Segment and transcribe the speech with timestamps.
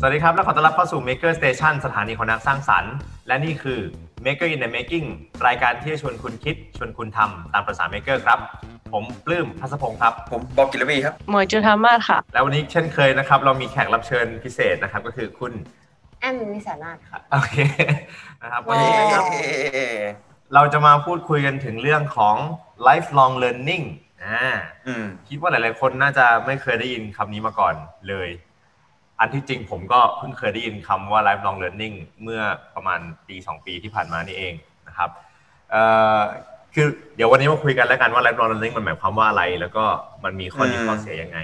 [0.00, 2.94] สวัสดีครับ และขอต้อนรับเข้าสู่ Maker Station สถานีของนักสร้างสรรค์
[3.28, 3.80] และนี่คือ
[4.24, 5.06] Maker in the Making
[5.46, 8.38] รายการที่จะชวนคุณคิด ชวนคุณทำตามภาษา Maker ครับ
[8.92, 15.52] ผมปลื้มพัสพงศ์ครับ ผมบอกกิรวีครับหมวยจุธามาศค่ะ แล้ววันนี้เช่นเคยนะครับ เรามีแขกรับเชิญพิเศษนะครับ ก็คือคุณ
[16.20, 17.56] แอมนิสานาถค่ะ โอเค
[18.42, 19.44] นะครับว้วันนี้นะครับเย้
[20.54, 22.36] เราจะมาพูดคุยกันถึงเรื่องของ
[22.86, 23.84] lifelong learning
[24.24, 24.46] อ่า
[24.86, 27.74] อืมคิดว่าหลาย ๆ คนน่าจะไม่เคยได้ยินคำนี้มาก่อน
[28.08, 28.28] เลย
[29.20, 32.40] อันที่จริงผมก็เพิ่งเคยได้ยินคำว่า lifelong learning เมื่อ
[32.74, 34.54] ประมาณปี 2 ปีที่ผ่านมานี่เอง
[34.88, 35.10] นะครับ
[35.70, 35.82] เอ่
[36.16, 36.20] อ
[36.74, 39.84] คือเดี๋ยววันนี้มาคุยกันแล้วกันว่า lifelong learning มันหมายความว่าอะไร แล้วก็
[40.24, 41.38] มันมีข้อดีอืมข้อเสียยังไง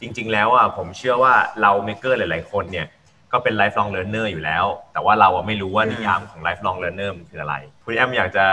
[0.00, 2.86] จริง ๆ แล้วอะผมเชื่อว่าเรา maker หลาย ๆ คนเนี่ย
[3.32, 8.46] ก็เป็น lifelong learner อยู่แล้ว แต่ว่าเราอะไม่รู้ว่านิยามของ lifelong learner มันคืออะไรคุณแอมอยากจะ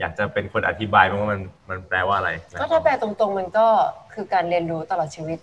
[0.00, 1.40] อยากจะเป็นคนอธิบายไหมว่ามัน
[1.70, 2.30] มันแปลว่าอะไร
[2.60, 3.66] ก็ถ้าแปลตรงๆมันก็
[4.12, 5.38] คือการเรียนรู้ตลอดชีวิต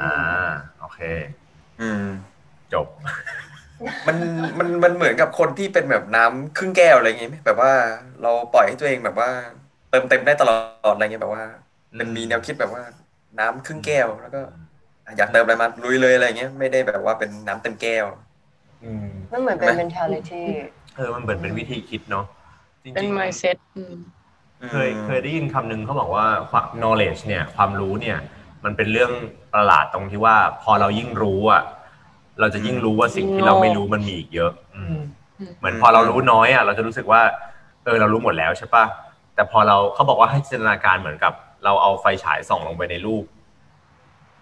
[0.00, 1.00] อ่าโอเค
[1.80, 2.04] อืม
[2.72, 2.86] จบ
[4.06, 4.16] มัน
[4.58, 7.72] มันมันเหมือนกับคนที่เป็นแบบน้ำครึ่งแก้วอะไรอย่างงี้ไหมแบบว่า
[8.22, 9.30] เราปล่อยให้ตัวเองแบบว่า
[9.90, 11.44] เติมเต็มได้ตลอดอะไรเงี้ยแบบว่า
[11.98, 12.82] มันมีแนวคิดแบบว่า
[13.38, 14.40] น้ำครึ่งแก้วแล้วก็
[15.16, 18.04] อยากเติมอะไรมาลุยเลยอะไรเงี้ยไม่ได้แบบว่าเป็นน้ำเต็มแก้ว
[18.84, 20.42] อืมมันเหมือนเป็นไหม mentality
[20.96, 22.24] เออมันเหมือนเป็นวิธีคิดเนาะ
[22.82, 23.96] จริงๆเป็น mindset อืม
[24.70, 28.18] เคยเคยได้ยินคำหนึ่งเขาบอกว่าความ knowledge เนี่ย ความรู้เนี่ย
[28.66, 29.12] มันเป็นเรื่อง
[29.54, 31.62] ประหลาดตรงที่ว่า พอเรายิ่งรู้อะ
[32.40, 34.96] เราจะยิ่งรู้ว่าสิ่งที่เราไม่รู้มันมีอีกเยอะ อืม
[35.58, 37.20] เหมือนพอเรารู้น้อยอะเราจะรู้สึกว่า
[37.84, 38.84] เออเรารู้หมดแล้วใช่ปะ
[39.34, 41.32] แต่พอเราเขาบอกว่าให้จินตนาการเหมือนกับ
[41.64, 43.24] เราเอาไฟฉายส่องลงไปในรูป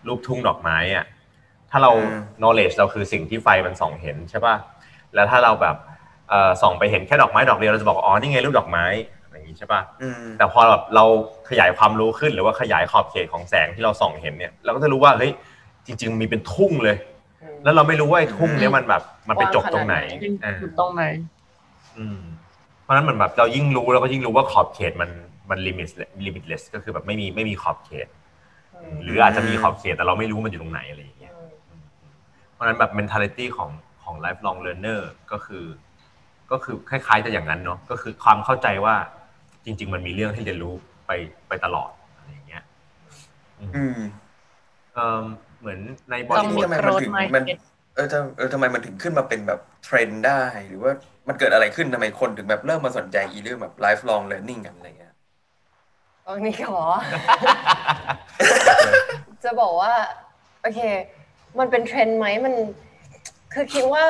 [0.07, 1.05] รูปทุ่งดอกไม้อะ
[1.71, 4.55] ถ้าเราอืม knowledge เราคือสิ่งที่ไฟมันส่องเห็นใช่ปะ
[5.15, 5.77] แล้วถ้าเราแบบ
[6.31, 8.85] เอ่อส่องไปเห็นแค่ดอกไม้ดอกเดียวเราจะบอกอ๋อนี่ไงรูปดอกไม้
[9.45, 11.05] อย่างนี้ใช่ปะอืมแต่พอแบบเรา
[11.49, 15.33] ขยายความรู้ขึ้นหรือว่าขยายขอบเขตของแสงที่เราส่องเห็นเนี่ยเราก็จะรู้ว่าเฮ้ย
[15.87, 16.97] จริง ๆ มีเป็นทุ่งเลย
[17.43, 21.05] อืมแล้วเราไม่รู้ว่าไอ้ทุ่งเนี้ยมันแบบมันไปจบตรงไหนกว้างขนาดไหนยิ่งอ่าอยู่ตรงไหน
[21.99, 22.19] อืม
[22.83, 25.11] เพราะฉะนั้นเหมือนแบบเรายิ่งรู้เราก็ยิ่งรู้ว่าขอบเขตมัน
[25.51, 25.89] มัน limit
[26.27, 28.09] limitless ก็คือแบบไม่มีไม่มีขอบเขต
[28.83, 31.35] อืมหรืออาจจะมีขอบเขตแต่เราไม่รู้มันอยู่ตรงไหนอะไรอย่างเงี้ย
[32.53, 33.71] เพราะฉะนั้นแบบ mentality ของ
[34.03, 35.01] ของ lifelong learner
[35.33, 35.65] ก็คือ
[36.51, 38.95] ก็คือคล้ายๆจะอย่างนั้นเนาะก็คือความเข้าใจว่า
[39.65, 40.75] จริง ๆ มันมีเรื่องให้เรียนรู้
[41.07, 41.11] ไป
[41.49, 42.65] ไปตลอดอะไรอย่างเงี้ย
[43.59, 43.99] อืมอืม
[44.95, 45.25] เอิ่ม
[45.61, 45.79] เหมือน
[46.11, 47.59] ในบอต้ลองวูมีดทำไมมัน growth ถึงมัน mindset
[47.95, 50.93] เออทำเออทำไมมันถึงขึ้นมาเป็นแบบเทรนด์ได้ หรือว่า
[51.29, 55.15] มันเกิดอะไรขึ้นทำไมคนถึงแบบเริ่มมาสนใจอีเรื่องแบบ lifelong learning กันอะไรเงี้ย
[56.25, 56.81] โอ้นี่ขอ
[59.45, 59.93] จะบอกว่า
[60.63, 60.81] โอเค
[61.59, 62.55] มันเป็นเทรนด์ไหมมัน
[63.55, 64.05] คือคิดว่า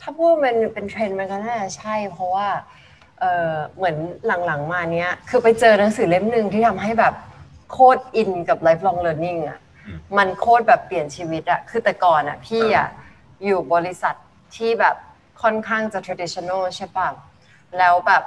[0.00, 2.48] ถ้าพูดว่ามันเป็นเทรนด์มันก็น่าจะใช่ เพราะว่า
[3.20, 3.96] เออเหมือน
[4.46, 7.14] หลังๆมาเนี้ย คือไปเจอหนังสือเล่มหนึ่งที่ทำให้แบบ
[7.72, 12.88] โคตรอินกับ lifelong learning อะอืมมันโคตรแบบเปลี่ยนชีวิตอะคือแต่ก่อนอะพี่อะ
[13.44, 14.14] อยู่บริษัท
[14.56, 14.96] ที่แบบ
[15.42, 17.08] ค่อนข้างจะ traditional ใช่ปะ
[17.78, 18.22] แล้วแบบ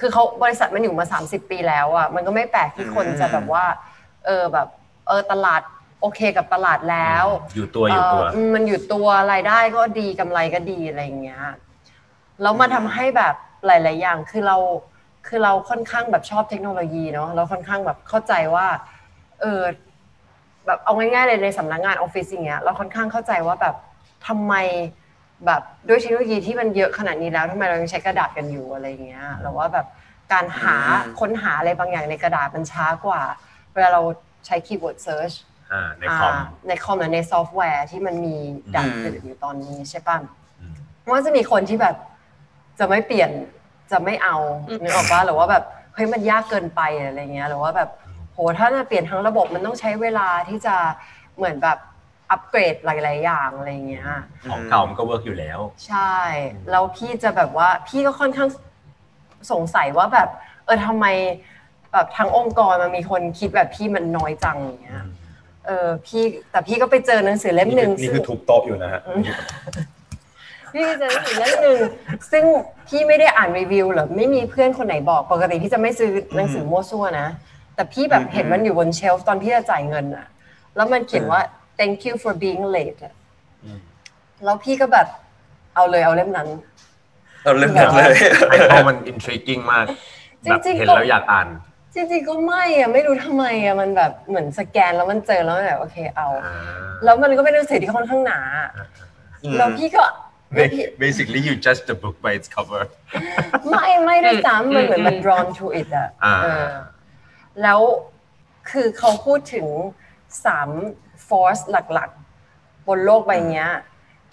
[0.00, 3.64] คือเขาบริษัทมันอยู่มา 30 ปีแล้วอะมันก็ไม่แปลกที่คนจะแบบว่า
[4.26, 4.68] เออแบบ
[5.08, 5.62] เออตลาด
[6.00, 11.42] โอเคกับตลาดแล้ว อยู่ตัวอยู่ตัวเมันอยู่ตัวรายได้ก็ดีกำไรก็ดีอะไรอย่างเงี้ย
[12.42, 13.34] แล้วมาทำให้แบบ
[13.66, 14.56] หลาย ๆ อย่างคือเรา
[15.26, 18.66] คือเราค่อนข้างแบบชอบเทคโนโลยีเนาะเราค่อนข้างแบบเข้าใจว่า
[19.40, 19.62] เออ
[20.66, 23.74] แบบเอาง่ายๆเลยในสำนักงานออฟฟิศอย่างเงี้ยเราค่อนข้างเข้าใจว่าแบบ
[24.26, 24.54] ทำไม
[25.46, 29.86] แบบด้วยเทคโนโลยีที่มันเยอะขนาดนี้แล้วทำไมเรายังใช้กระดาษกันอยู่อะไรอย่างเงี้ยหรือว่าแบบ
[30.32, 33.22] การหาอืมค้นหาอะไรบางอย่างในกระดาษมันช้ากว่า
[33.72, 34.02] เวลาเรา
[34.46, 35.32] ใช้ keyword search
[35.72, 36.34] อ่าในคอม
[36.68, 38.36] ในคอมหรือในซอฟต์แวร์ที่มันมี
[38.76, 40.16] ดังอืมเกิดอยู่ตอนนี้ใช่ป่ะ
[40.60, 40.74] อืม
[41.12, 41.96] ว่าจะมีคนที่แบบ
[42.78, 43.30] จะไม่เปลี่ยน
[43.90, 44.36] จะไม่เอา
[44.68, 45.64] อืมนึกออกป่ะหรือว่าแบบ
[45.94, 47.88] เฮ้ยมันยากเกินไปอะไรเงี้ยหรือว่าแบบ
[48.32, 50.76] โหถ้าจะเปลี่ยนทั้งระบบมันต้องใช้เวลาที่จะ
[51.36, 51.78] เหมือนแบบ
[52.30, 54.08] อัปเกรดหลาย ๆ อย่างอะไรเงี้ย
[54.50, 56.14] ของเก่ามันก็ work อยู่แล้ว ใช่
[56.70, 58.48] แล้วพี่จะแบบว่าพี่ก็ค่อนข้าง
[59.52, 60.28] สงสัยว่าแบบ
[60.64, 61.06] เออทำไม
[61.92, 65.02] แบบทั้งองค์กรมันมีคนคิดแบบพี่มันน้อยจังอย่างเงี้ย
[65.66, 69.00] เออพี่แต่พี่ก็ไปเจอหนังสือเล่มหนึ่งนี่ซึ่งคือทุบโต๊ะอยู่นะฮะ
[70.74, 71.78] พี่ก็เจอหนังสือเล่มหนึ่ง
[72.32, 72.44] ซึ่ง
[72.88, 77.28] พี่ไม่ได้อ่านรีวิวหรือไม่มีเพื่อนคนไหนบอกปกติพี่จะไม่ซื้อหนังสือมั่วซั่วนะ
[77.74, 80.26] แต่พี่แบบอืมเห็นมันอยู่บนเชลฟ์ตอนพี่จะจ่ายเงินอะ
[80.76, 81.40] แล้วมันเขียนว่า
[81.78, 83.14] thank you for being late อะ
[83.64, 83.78] อืม
[84.44, 85.06] แล้วพี่ก็แบบ
[85.74, 86.48] เอาเลยเอาเล่มนั้น
[87.44, 88.16] เราเริ่มกันเลย
[88.48, 89.84] ไอ้พอมัน intriguing มาก
[90.44, 91.48] จริงๆแบบเห็นก็แล้วอยากอ่าน
[91.94, 96.54] จริงๆก็ไม่อะไม่รู้ทำไมอะมันแบบเหมือนสแกนแล้วมันเจอแล้วมันแบบโอเคเอาอ่า
[97.04, 98.40] แล้วมันก็เป็นหนังสือที่ค่อนข้างหนา
[99.58, 100.04] แล้วพี่ก็
[101.04, 102.82] basically you judge the book by its cover
[103.70, 106.66] ไม่ไม่ได้ซ้ำมันเหมือนมัน drawn to it อะอ่าเออ
[107.62, 107.80] แล้ว
[108.70, 109.66] คือเขาพูดถึง
[110.44, 110.68] สาม
[111.28, 113.68] force หลักๆ บนโลกใบเนี้ย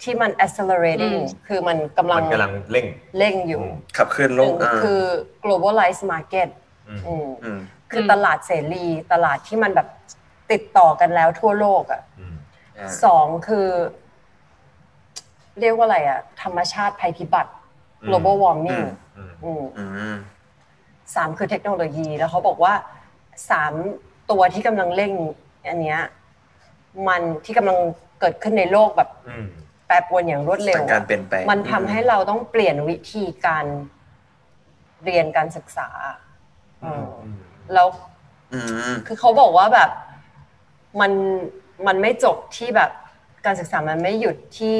[0.02, 2.86] ที่มัน accelerating อืมคือมันกำลัมังนกำลังเร่ง
[3.18, 5.02] เร่งอยู่อืมขับเคลื่อนโลกหนึ่งคือ
[5.44, 6.48] globalized market
[6.88, 7.60] อืมอืมอืม
[7.90, 9.88] คือมตลาดเสรีตลาดที่มันแบบ
[10.52, 12.34] ติดต่อกันแล้วทั่วโลกอะอืม
[12.78, 13.68] อ่าสองคือ
[15.60, 17.50] เรียกว่าอะไรอะธรรมชาติภัยพิบัติ
[18.08, 18.84] global warming
[19.16, 20.14] อืมอืมอืม
[21.14, 22.74] สามคือเทคโนโลยีแล้วเขาบอกว่า
[23.50, 23.72] สาม
[24.30, 25.12] ตัวที่กำลังเร่ง
[25.68, 26.00] อันเนี้ย
[27.08, 27.78] มันที่กำลัง
[28.20, 29.46] เกิดขึ้นในโลกแบบอืม
[29.86, 33.64] แปรปรวนอย่างรวดเร็วการเปลี่ยนแปลงมันทำให้เราต้องเปลี่ยนวิธีการ
[35.04, 35.88] เรียนการศึกษา
[36.80, 37.24] เอออ
[37.74, 37.88] แล้ว
[38.52, 38.60] อื
[38.90, 39.90] มคือเขาบอกว่าแบบ
[41.00, 41.12] มัน
[41.86, 42.90] มันไม่จบที่แบบ
[43.46, 44.76] การศึกษามันไม่หยุดที่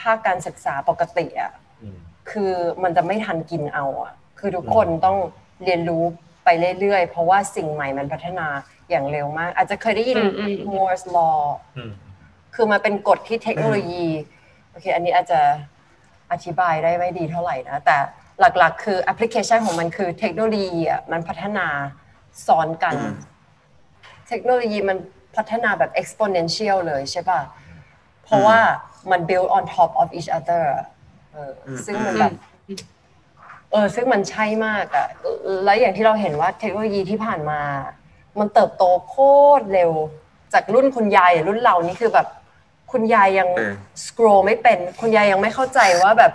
[0.00, 1.52] ภาคการศึกษาปกติอะ
[1.82, 1.96] อืม
[2.30, 2.52] คือ
[2.82, 5.16] มันจะไม่ทันกินเอาอะ คือทุกคนต้อง
[5.64, 6.04] เรียนรู้
[6.44, 6.48] ไป
[6.80, 8.46] เรื่อยๆ เพราะว่าสิ่งใหม่มันพัฒนา
[8.90, 11.40] อย่างเร็วมาก อาจจะเคยได้ยินอืมอืม Moore's law
[11.76, 11.90] อืม
[12.54, 14.06] คือมันเป็นกฎที่เทคโนโลยี
[14.70, 15.40] โอเคอันนี้อาจจะ
[16.32, 17.96] อธิบายได้ไม่ดีเท่าไหร่นะ แต่
[18.40, 21.66] หลักๆ คือแอปพลิเคชันของมันคือเทคโนโลยีอะมันพัฒนา
[22.46, 23.14] ซ้อนกันอืม
[24.28, 24.96] เทคโนโลยีมัน
[25.36, 27.40] พัฒนาแบบ exponential เลยใช่ป่ะ
[28.26, 28.58] เพราะว่า
[29.10, 30.84] มัน build on top of each other อะ
[31.32, 32.32] เอออมซึ่งมันแบบ
[33.72, 35.06] เออซึ่งมันใช่มากอะ
[35.64, 37.60] แล้วอย่างที่เราเห็นว่าเทคโนโลยีที่ผ่านมา
[38.38, 39.16] มันเติบโตโค
[39.60, 39.92] ตรเร็ว
[40.52, 42.26] จากรุ่นคุณยายรุ่นเรานี่คือแบบ
[42.92, 43.72] คุณยายยังเออ
[44.04, 46.32] สครอไม่เป็น คุณยายยังไม่เข้าใจว่าแบบ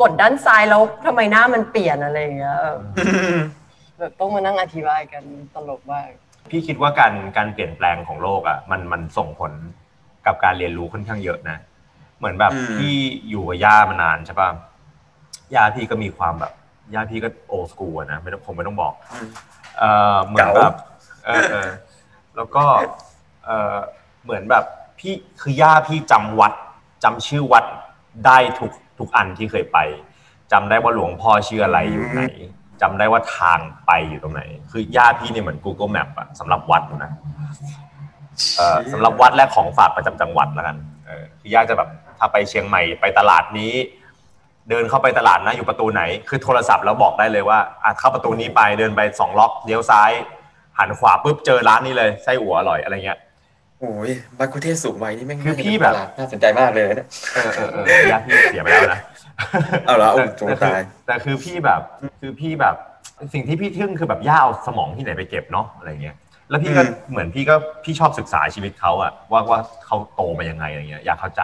[0.00, 2.76] กดด้านซ้ายแล้วทำไมหน้ามันเปลี่ยนอะไรอย่างเงี้ยเออ
[3.98, 5.24] แบบต้องมานั่งอธิบายกัน
[5.54, 6.08] ตลกมาก
[6.50, 9.52] พี่คิดว่าการการเปลี่ยนแปลงของโลกอะมันมันส่งผล
[10.26, 11.58] กับการเรียนรู้ค่อนข้างเยอะนะ
[12.18, 12.94] เหมือนแบบอืมพี่
[13.28, 14.48] อยู่กับย่ามานานใช่ป่ะ
[15.54, 16.52] ย่าพี่ก็มีความแบบ
[16.94, 19.28] ย่าพี่ก็โอสกูนะไม่ต้องคงไม่ต้องบอกอืม
[19.78, 19.84] เอ
[20.14, 20.74] อเหมือนแบบ
[21.24, 21.70] เออเออ
[22.36, 22.64] แล้วก็
[23.44, 23.76] เออ
[24.24, 24.64] เหมือนแบบ
[24.98, 26.52] พี่คือย่าพี่จำวัด
[27.04, 27.64] จำชื่อวัด
[28.26, 29.78] ได้ทุกทุกอันที่เคยไป
[30.52, 32.20] จำได้ว่าหลวงพ่อชื่ออะไรอยู่ไหน
[32.82, 37.83] จำได้ว่าทางไปอยู่ตรงไหน คือย่าพี่เนี่ยเหมือน Google Map อะสำหรับวัดนะเออ
[38.92, 40.76] สำหรับวัดและของฝากประจำจังหวัดแล้วกัน
[41.06, 41.88] เออคือย่าจะแบบ
[42.18, 43.72] ถ้าไปเชียงใหม่ไปตลาดนี้
[44.70, 50.10] เดินเข้าไปตลาดนะอยู่ประตูไหน คือโทรศัพท์แล้วบอกได้เลยว่าอะเข้าประตูนี้ไปเดินไปสองล็อกเลี้ยวซ้าย
[50.78, 53.18] หันขวาปุ๊บเจอร้านนี้เลยไส้อั่วอร่อยอะไรเงี้ย
[53.80, 59.00] โอ้ยบาคุเทศสูงวัยนี่แม่งคือพี่แบบน่าสนใจมากเลยเนี่ยเออเออเออญาติพี่เสียไปแล้วนะ
[59.86, 61.80] เอาเหรอโอ้แต่สงตายแต่คือพี่แบบ
[62.20, 62.76] คือพี่แบบ
[63.32, 66.16] สิ่งที่พี่ทึ่งคือแบบย่าเอาสมองที่ไหนไปเก็บเนาะอะไรเงี้ย
[66.50, 67.54] แล้วพี่ก็อืมเหมือนพี่ก็
[67.84, 71.42] พี่ชอบศึกษาชีวิตเขาอะว่าว่าเขาโตมายังไงอะไรเงี้ยอยากเข้าใจ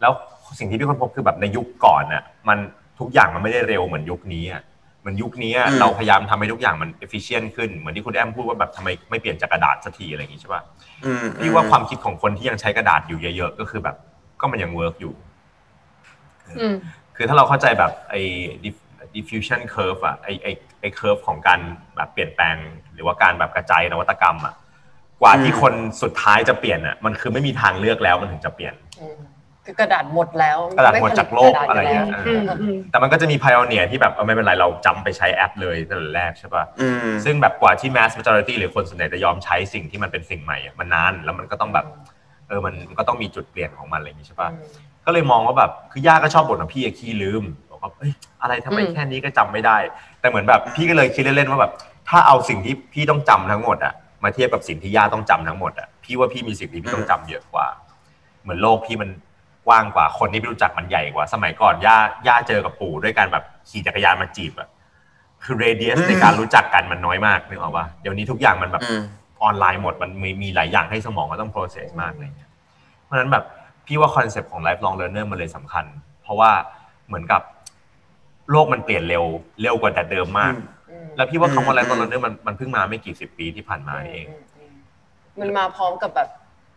[0.00, 0.12] แล้ว
[0.58, 2.58] สิ่งที่พี่ค้นพบคือแบบในยุคก่อนน่ะมัน
[3.00, 4.62] ทุกอย่างมันไม่ได้เร็วเหมือนยุคนี้อะ
[5.00, 10.62] เหมือนยุคนี้อะเราพยายามทำให้ทุกอย่างมัน efficient ขึ้นเหมือนที่คุณแอมพูดว่าแบบทำไมไม่เปลี่ยนจากกระดาษสักทีอะไรอย่างงี้ใช่ป่ะ
[11.04, 13.96] อืมพี่ว่าความคิดของคนที่ยังใช้กระดาษอยู่เยอะๆก็คือแบบ
[14.40, 15.14] ก็มันยัง work อยู่
[16.58, 16.74] อืม
[17.16, 18.20] คือถ้าเราเข้าใจแบบไอ้
[18.64, 18.84] diff-
[19.14, 21.60] diffusion curve อะไอ้ไอ้ ไอ้ curve ของการ
[21.96, 22.56] แบบเปลี่ยนแปลง
[22.94, 24.54] หรือว่าการแบบกระจายนวัตกรรมอะ
[25.20, 29.16] กว่าที่คนสุดท้ายจะเปลี่ยนอะมันคือไม่มีทางเลือกแล้วมันถึงจะเปลี่ยนอืม
[29.64, 41.86] คือกระดาษหมดแล้วกระดาษหมดจากโลกไม่ผลิตอะไรเงี้ยกระดาษเออือมอืมแต่มันก็จะมี pioneer ที่แบบเออไม่เป็นไรเราจะไปใช้แอปเลยตั้งแต่แรกใช่ป่ะอืมซึ่งแบบกว่าที่ mass majority หรือคนส่วนใหญ่จะยอมใช้สิ่งที่มันเป็นสิ่งใหม่อะมันนานแล้วมันก็ต้องแบบ
[42.48, 47.42] เออมันมันก็ต้องมีจุดเปลี่ยนของมันอะไรอย่างงี้ใช่ป่ะอืมก็เลยมองว่าแบบคือย่าก็ชอบบ่นว่าพี่อะขี้ลืม
[47.86, 48.12] บอกว่าเอ้ย
[48.42, 49.76] อะไรทำไมอืมแค่นี้ก็จำไม่ได้
[50.20, 51.72] แต่เหมือนแบบพี่ก็เลยคิดเล่นๆว่าแบบ
[52.08, 57.66] ถ้าเอาสิ่งที่พี่ต้องจำทั้งหมดอะมาเทียบกับสิ่งที่ย่าต้องจำทั้งหมดอะพี่ว่าพี่มีสิ่งที่พี่ต้องจำเยอะกว่า
[58.42, 59.10] เหมือนโลกพี่มัน
[59.66, 64.68] กว้างกว่าคนที่พี่รู้จักมันใหญ่กว่า สมัยก่อนย่าย่าเจอกับปู่ด้วยการแบบขี่จักรยานมาจีบอะ
[65.44, 69.02] คือเรเดียสอืมในการรู้จักกันมันน้อยมากนึกออกปะเดี๋ยวนี้ทุกอย่างมันแบบอืม
[69.42, 72.50] ออนไลน์หมดมันมีมีหลายอย่างให้สมองก็ต้อง process มากอะไรเงี้ย
[73.04, 73.44] เพราะฉะนั้นแบบ
[73.86, 75.84] พี่ว่าคอนเซปต์ของ lifelong learner มันเลยสำคัญ
[76.22, 76.50] เพราะว่า
[77.06, 77.42] เหมือนกับ
[78.50, 79.24] โลกมันเปลี่ยนเร็ว
[79.62, 80.54] เร็วกว่าแต่เดิมมาก
[80.90, 84.74] อืมแล้วพี่ว่าคำว่าอืม lifelong learner มันมันเพิ่งมาไม่กี่สิบปีที่ผ่านมาเองมอืม
[85.40, 86.30] มันมาพร้อมกับแบบ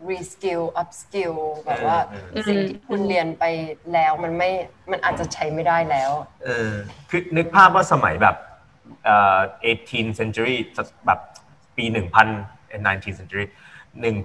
[0.10, 1.36] reskill upskill
[1.66, 3.44] แบบว่าเออเออสิ่งที่คุณเรียนไป
[3.94, 4.50] แล้วมันไม่
[4.92, 6.12] มันอาจจะใช้ไม่ได้แล้ว
[6.44, 6.72] เออ
[7.10, 8.36] คือนึกภาพว่าสมัยแบบ
[9.06, 10.56] เอ่อ 18th century
[11.06, 11.20] แบบ
[11.78, 13.46] ปี 1000 19th century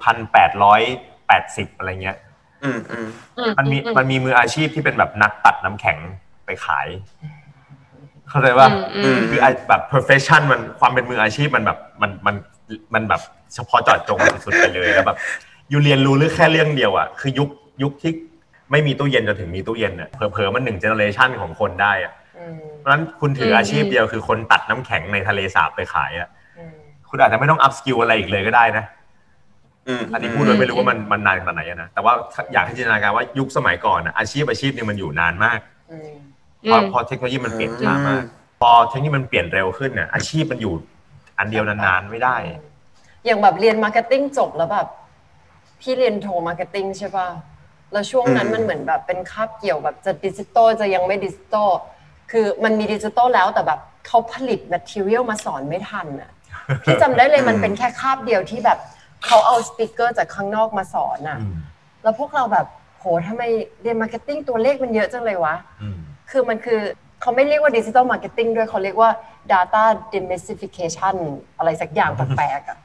[0.08, 2.16] 1880 อะไรเงี้ย
[2.64, 3.06] อืมอืม
[3.58, 5.98] มันมีมันมีมืออาชีพที่เป็นแบบนักตัดน้ำแข็ง
[6.46, 6.88] ไปขาย
[8.28, 12.34] เข้าใจว่าอืมอืมคือไอ้แบบ profession มันความเป็นมืออาชีพมันแบบมันมัน
[12.94, 13.20] มันแบบ
[13.54, 15.18] เฉพาะเจาะจงสุดๆไปเลยแล้วแบบ
[15.70, 17.48] อยู่เรียนรู้เรื่องแค่เรื่องเดียวอะคือยุค
[17.82, 18.12] ยุคที่
[18.70, 26.74] ไม่มีตู้เย็นจนถึงมีตู้เย็นอะเผลอๆมันหนึ่ง generation ของคนได้อะอืมเพราะฉะนั้นคุณถืออาชีพเดียวคือคนตัดน้ำแข็งในทะเลสาบไปขายอะอืม
[27.10, 28.84] คุณอาจจะไม่ต้อง upskill อะไรอีกเลยก็ได้นะ
[29.88, 32.12] อืมอันนี้พูดโดยไม่รู้ว่ามันมันนานขนาดไหนอะนะแต่ว่า
[32.52, 35.58] อยากให้จินตนาการว่ายุคสมัยก่อนอะอาชีพอาชีพหนึ่งมันอยู่นานมาก
[35.90, 36.10] อืม
[36.70, 38.22] พออืมพอเทคโนโลยีมันเปลี่ยนช้ามาก
[38.60, 40.74] พอเทคโนโลยีมันเปลี่ยนเร็วขึ้นเนี่ยอาชีพมันอยู่
[41.38, 42.36] อันเดียวนานๆไม่ได้
[43.24, 44.88] อย่างแบบเรียน marketing จบแล้วแบบ
[45.80, 47.28] พี่เรียนโท marketing ใช่ป่ะ
[47.92, 51.70] แล้วช่วงนั้นอืมมันเหมือนแบบเป็นคาบเกี่ยวแบบจะดิจิตอลจะยังไม่ดิจิตอล
[52.30, 56.30] คือมันมีดิจิตอลแล้วแต่แบบเขาผลิต material มาสอนไม่ทันอะ
[56.84, 58.78] พี่จำได้เลยมันเป็นแค่คาบเดียวที่แบบ
[59.24, 61.54] เขาเอา speaker จากข้างนอกมาสอนอะอืม
[62.02, 62.66] แล้วพวกเราแบบ
[62.98, 63.42] โหทำไม
[63.82, 65.98] เรียน marketing ตัวเลขมันเยอะจังเลยวะอืม
[66.30, 66.80] คือมันคือ
[67.20, 69.10] เขาไม่เรียกว่าดิจิ t a ลมาร์เก็ตติ้งด้วยเขาเรียกว่า
[69.52, 71.16] Data Demystification
[71.58, 72.78] อะไรสักอย่างแปลกๆอะ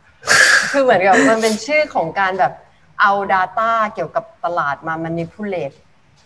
[0.72, 2.53] คือเหมือนกับมันเป็นชื่อของการแบบ
[3.01, 5.75] เอา Data เกี่ยวกับตลาดมา manipulate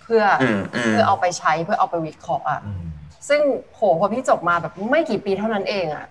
[0.02, 2.84] เพื่อออืมอืมเพื่อเอาไปใช้เพื่อเอาไปวิเคราะห์อะอืม
[3.30, 3.42] ซึ่ง
[3.74, 6.06] โหพอพี่จบมาแบบไม่กี่ปีเท่านั้นเองอะ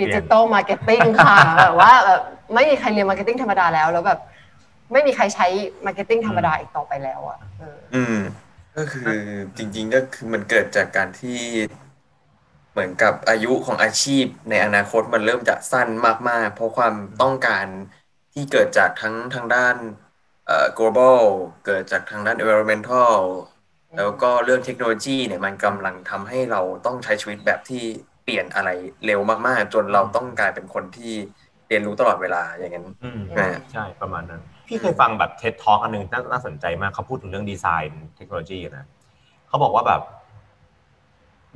[0.00, 2.22] digital marketing ค่ะแบบว่าแบบ
[2.54, 4.20] ไม่มีใครเรียน marketing ธรรมดาแล้ว แล้วแบบ
[4.92, 5.46] ไม่มีใครใช้
[5.86, 8.18] marketing ธรรมดาอีกต่อไปแล้วอะเอออืม
[8.80, 9.12] ก็คือ
[9.56, 11.40] จริงๆก็คือมันเกิดจากการที่
[12.72, 15.88] เหมือนกับอายุของอาชีพในอนาคตมันเริ่มจะสั้น
[16.28, 17.66] มากๆ เพราะความต้องการ
[18.32, 19.76] ที่เกิดจากทั้งทางด้าน
[20.46, 21.20] เอ่อ global
[21.66, 23.16] เกิดจากทางด้าน environmental
[23.96, 27.82] แล้วก็เรื่องเทคโนโลยีเนี่ยมันกำลังทำให้เราต้องใช้ชีวิตแบบที่
[28.24, 28.70] เปลี่ยนอะไร
[29.06, 31.12] เร็วมากๆ จนเราต้องกลายเป็นคนที่
[31.68, 34.40] เรียนรู้ตลอดเวลาอย่างนั้นอืมอ่าใช่ประมาณนั้น
[34.70, 38.86] พี่เคยฟังแบบเท็ d ท a l k อันหนึงน่าน่าสนใจมากเขาพูดถึงเรื่องดีไซน์เทคโนโลยีนะ
[39.48, 40.02] เขาบอกว่าแบบ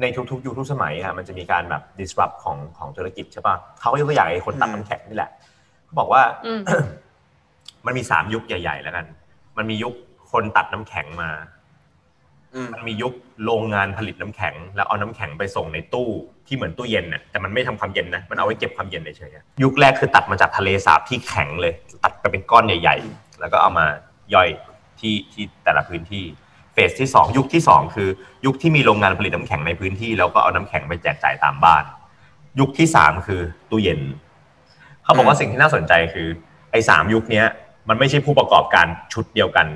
[0.00, 5.30] ในทุกๆยุคทุกสมัยอะมันจะมีการแบบ disrupt ของของธุรกิจใช่ปะเขาก็ยกตัวอย่างไอ้คนตัดอืมน้ำแข็งนี่แหละ
[5.84, 6.60] เขาบอกว่าอืม
[7.86, 9.06] มันมีสามยุคใหญ่ๆแล้วกัน
[9.56, 9.94] มันมียุค
[10.32, 11.30] คนตัดน้ำแข็งมา
[12.54, 13.12] อืมมันมียุค
[13.44, 16.08] โรงงานผลิตน้ำแข็ง แล้วเอาน้ำแข็งไปส่งในตู้
[16.46, 23.86] ที่เหมือนตู้เย็นน่ะแต่มันไม่ทำความเย็นนะมันเอาไว้เก็บความเย็นเฉยๆอะยุคแรกคือตัดมาจากทะเลสาบที่แข็งเลย ตัดกันเป็นก้อนใหญ่ ๆ แล้วก็เอามา
[24.34, 24.48] ย่อย
[25.00, 26.24] ที่ที่แต่ละพื้นที่
[26.72, 28.08] phase ที่สองยุคที่สองคือ
[28.46, 31.84] ยุคที่มีโรงงานผลิตน้ำแข็งในพื้นที่แล้วก็เอาน้ำแข็งไปแจกจ่ายตามบ้าน
[32.60, 34.00] ยุคที่สามคือตู้เย็น
[35.02, 36.28] เขาบอกว่าสิ่งที่น่าสนใจคือ
[36.70, 37.46] ไอ้สามยุคเนี้ย
[37.88, 39.66] มันไม่ใช่ผู้ประกอบการชุดเดียวกัน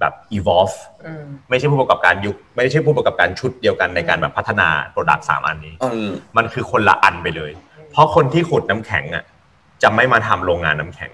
[0.00, 0.76] แบบ evolve
[1.06, 7.52] อืมไม่ใช่ผู้ประกอบการยุค ไม่ใช่ผู้ประกอบการชุดเดียวกันในการแบบพัฒนา product สามอันนี้อ๋อมันคือคนละอันไปเลย
[7.92, 9.24] เพราะคนที่ขุดน้ำแข็งอะ
[9.82, 11.12] จะไม่มาทำโรงงานน้ำแข็ง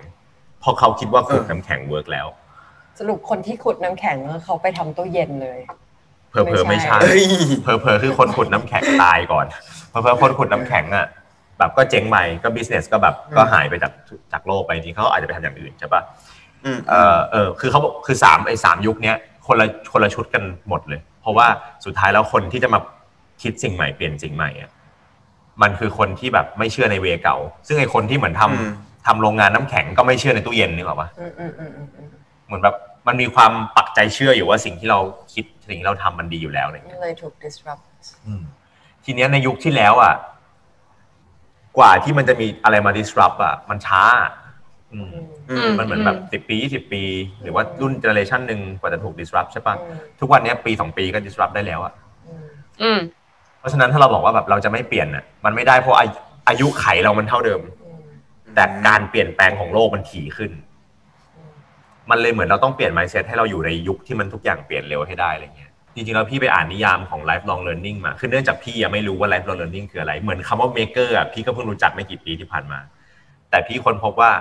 [0.64, 2.26] เพราะเขาคิดว่าขุดน้ำแข็ง work แล้ว
[2.98, 5.58] สรุปคนที่ขุดน้ำแข็งเขาไปทำตู้เย็นเลย
[6.30, 7.24] เพอเพอๆไม่ไม่ใช่ใช่เฮ้ย
[7.62, 9.46] เพอเพอๆคือคนขุดน้ำแข็งตายก่อน
[9.90, 11.06] เพอเพอๆคนขุดน้ำแข็งอะ
[11.58, 13.92] แบบก็เจ๊งไปก็ business ก็แบบก็หายไปจาก
[14.32, 16.02] จากโลกไปนี้เขาอาจจะไปทำอย่างอื่นใช่ปะ
[16.64, 19.16] อืมเออเออคือเขาบอกคือสามไอ้สามยุคเนี้ย
[19.46, 21.46] คนละคนละชุดกันหมดเลย เพราะว่า
[21.84, 22.80] สุดท้ายแล้วคนที่จะมา
[23.42, 24.70] คิดสิ่งใหม่เปลี่ยนสิ่งใหม่อะ
[25.62, 28.72] มันคือคนที่แบบไม่เชื่อในเวเก่า ซึ่งไอ้คนที่เหมือนทำอืม
[29.06, 32.08] ทำโรงงานน้ำแข็งก็ไม่เชื่อในตู้เย็นนึกออกปะอืมอืมอืมอืมอืม
[32.46, 34.98] เหมือนแบบมันมีความปักใจเชื่ออยู่ว่าสิ่งที่เรา
[35.34, 37.82] คิดสิ่งที่เราทำมันดีอยู่แล้วอะไรอย่างเงี้ยเลยถูก disrupt
[38.26, 38.42] อืม
[39.04, 40.14] ทีเนี้ยในยุคที่แล้วอะ
[41.78, 44.02] กว่าที่มันจะมีอะไรมา disrupt อะ มันช้า
[44.92, 45.08] อืม
[45.50, 47.02] อืมมันเหมือนแบบสิบปียี่สิบปี
[47.42, 51.92] หรือว่ารุ่นเจเนอเรชันหนึ่งกว่าจะถูก disrupt ใช่ปะอืมทุกวันเนี้ยปีสองปีก็ disrupt ได้แล้วอะ
[52.28, 52.46] อืม
[52.82, 52.98] อืม
[53.58, 56.16] เพราะฉะนั้นถ้าเราบอกว่าแบบเราจะไม่เปลี่ยนอะ มันไม่ได้เพราะอายุ
[56.48, 57.83] อายุไขเรามันเท่าเดิมอืม
[58.54, 60.52] แต่การเปลี่ยนแปลงของโลกมันถี่ขึ้น
[62.10, 72.80] มันเลยเหมือนเราต้องเปลี่ยน mindset ให้เราอยู่ในยุคที่มันทุกอย่างเปลี่ยนเร็วให้ได้อะไรเงี้ยจริงๆแล้วพี่ไปอ่านนิยามของ lifelong learning มา คือเนื่องจากพี่ยังไม่รู้ว่า lifelong learning คืออะไร เหมือนคำว่า maker อะพี่ก็เพิ่งรู้จักไม่กี่ปีที่ผ่านมา
[73.50, 74.32] แต่พี่ค้นพบว่า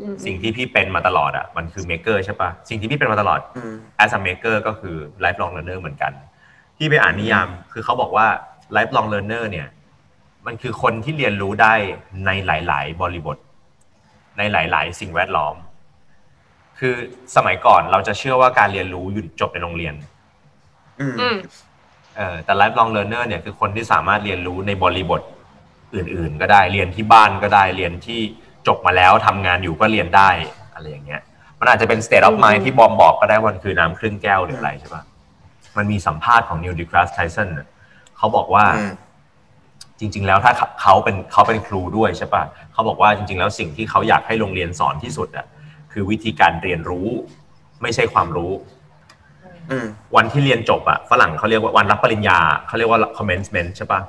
[0.00, 6.12] อืมสิ่งที่พี่เป็นมาตลอดอะมันคือ maker ใช่ปะสิ่งที่พี่เป็นมาตลอดอืม as a maker ก็คือ lifelong learner เหมือนกัน
[6.78, 8.26] ที่ไปอ่านนิยาม คือเขาบอกว่า
[8.76, 9.66] lifelong learner เนี่ย
[10.46, 11.74] มันคือคนที่เรียนรู้ได้
[12.26, 13.36] ในหลาย ๆ บริบท
[14.38, 15.54] ในหลาย ๆ สิ่งแวดล้อม
[16.78, 16.94] คือ
[17.36, 19.94] สมัยก่อนเราจะเชื่อว่าการเรียนรู้หยุดจบในโรงเรียน
[21.00, 21.36] อืมอืม
[22.16, 25.20] เออแต่ lifelong learner เนี่ยคือคนที่สามารถเรียนรู้ในบริบท
[25.94, 28.20] อื่น ๆ ก็ได้เรียนที่บ้านก็ได้เรียนที่
[28.66, 30.30] จบมาแล้วทำงานอยู่ก็เรียนได้
[30.74, 31.22] อะไรอย่างเงี้ย
[31.58, 35.02] มันอาจจะเป็น state of mind ที่บอมบอกก็ได้ว่ามันคือน้ำครึ่งแก้วหรืออะไรใช่ปะ
[35.76, 37.68] มันมีสัมภาษณ์ของ Neil deGrasse Tyson น่ะ
[38.16, 38.92] เขาบอกว่าอืม
[40.00, 45.46] จริง ๆ แล้วถ้าเขาเป็นเขาเป็นครูด้วยใช่ปะเขาบอกว่าจริง ๆ แล้วสิ่งที่เขาอยากให้โรงเรียนสอนที่สุดอะ
[45.92, 47.08] คือวิธีการเรียนรู้
[47.82, 48.52] ไม่ใช่ความรู้
[49.70, 49.86] อืม
[50.16, 54.00] วันที่เรียนจบอะฝรั่งเขาเรียกว่าวันรับปริญญาเขาเรียกว่า commencement ใช่ปะ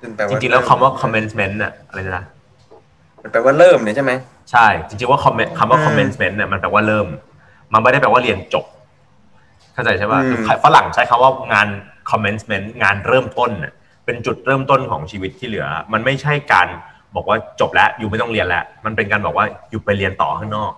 [0.00, 2.24] ซึ่แปลจริงๆแล้วคำว่า commencement น่ะอะไรนะ
[3.22, 4.12] มันแปลว่าเริ่มเนี่ยใช่ไหม
[4.50, 7.06] ใช่ จริงๆว่า comment คำว่าอืม commencement เนี่ยมันแปลว่าเริ่ม
[7.72, 8.64] มันไม่ได้แปลว่าเรียนจบ
[9.72, 11.68] เข้าใจใช่ปะอืมคือฝรั่งใช้คำว่างาน
[12.10, 13.72] commencement งานเริ่มต้นน่ะ
[14.12, 16.68] เป็นจุดเริ่มต้นของชีวิตที่เหลือ มันไม่ใช่การ
[17.16, 20.72] บอกว่าจบแล้วอยู่ไม่ต้องเรียนแล้ว มันเป็นการบอกว่าอยู่ไปเรียนต่อข้างนอก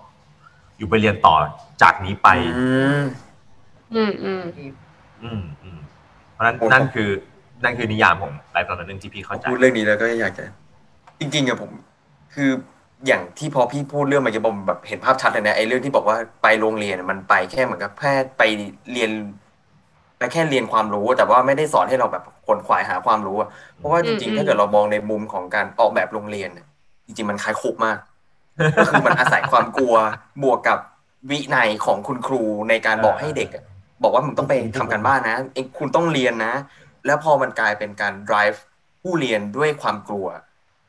[0.77, 1.35] อยู่ไปเรียนต่อ
[1.81, 2.27] จากนี้ไป
[2.57, 2.67] อื
[3.01, 3.03] ม
[3.93, 4.43] อืมอืม
[5.23, 5.79] อืมอืม
[6.33, 7.09] เพราะฉะนั้นโอ้นั่นคือ
[7.63, 10.45] นั่นคือนิยามของไลฟ์ตอนนั้นที่พี่เข้าใจพูดเรื่องนี้แล้วก็อยากจะ
[11.19, 11.71] จริงๆอะผม
[12.33, 12.49] คือ
[13.07, 18.43] อย่างที่พอพี่พูดเรื่องเมื่อกี้ผมแบบเห็นภาพชัดเลยนะไอ้เรื่องที่บอกว่าไปโรงเรียนอะมันไปแค่เหมือนกับแค่ไป
[18.91, 19.11] เรียน
[19.43, 19.44] ไป
[20.33, 26.67] แค่เรียนความรู้แต่ว่าไม่ได้สอนให้เราแบบขนขวายหาความรู้อะเพราะว่าจริงๆ ถ้าเกิดเรามองในมุมของการออกแบบโรงเรียนเนี่ย
[27.05, 27.97] จริงๆมันคล้ายคุกมาก
[28.77, 29.95] ก็คือมันอาศัยความกลัว
[30.43, 30.79] บวกกับ
[31.29, 33.63] วินัยของคุณครูในการบอกให้เด็กอะ
[34.03, 36.53] บอกว่ามึงต้องไปทำการบ้านนะเองคุณต้องเรียนนะ
[37.05, 38.57] แล้วพอมันกลายเป็นการ drive
[39.01, 40.27] ผู้เรียนด้วยความกลัว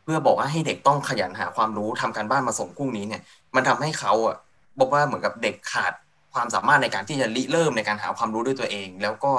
[0.03, 3.23] เพื่อบอกว่าให้เด็กต้องขยันหาความรู้ทำการบ้านมาส่งพรุ่งนี้เนี่ย
[3.55, 4.37] มันทำให้เขาอะ
[4.79, 5.93] บอกว่าเหมือนกับเด็กขาด
[6.37, 9.33] ความสามารถในการที่จะริเริ่มในการหาความรู้ด้วยตัวเอง แล้วก็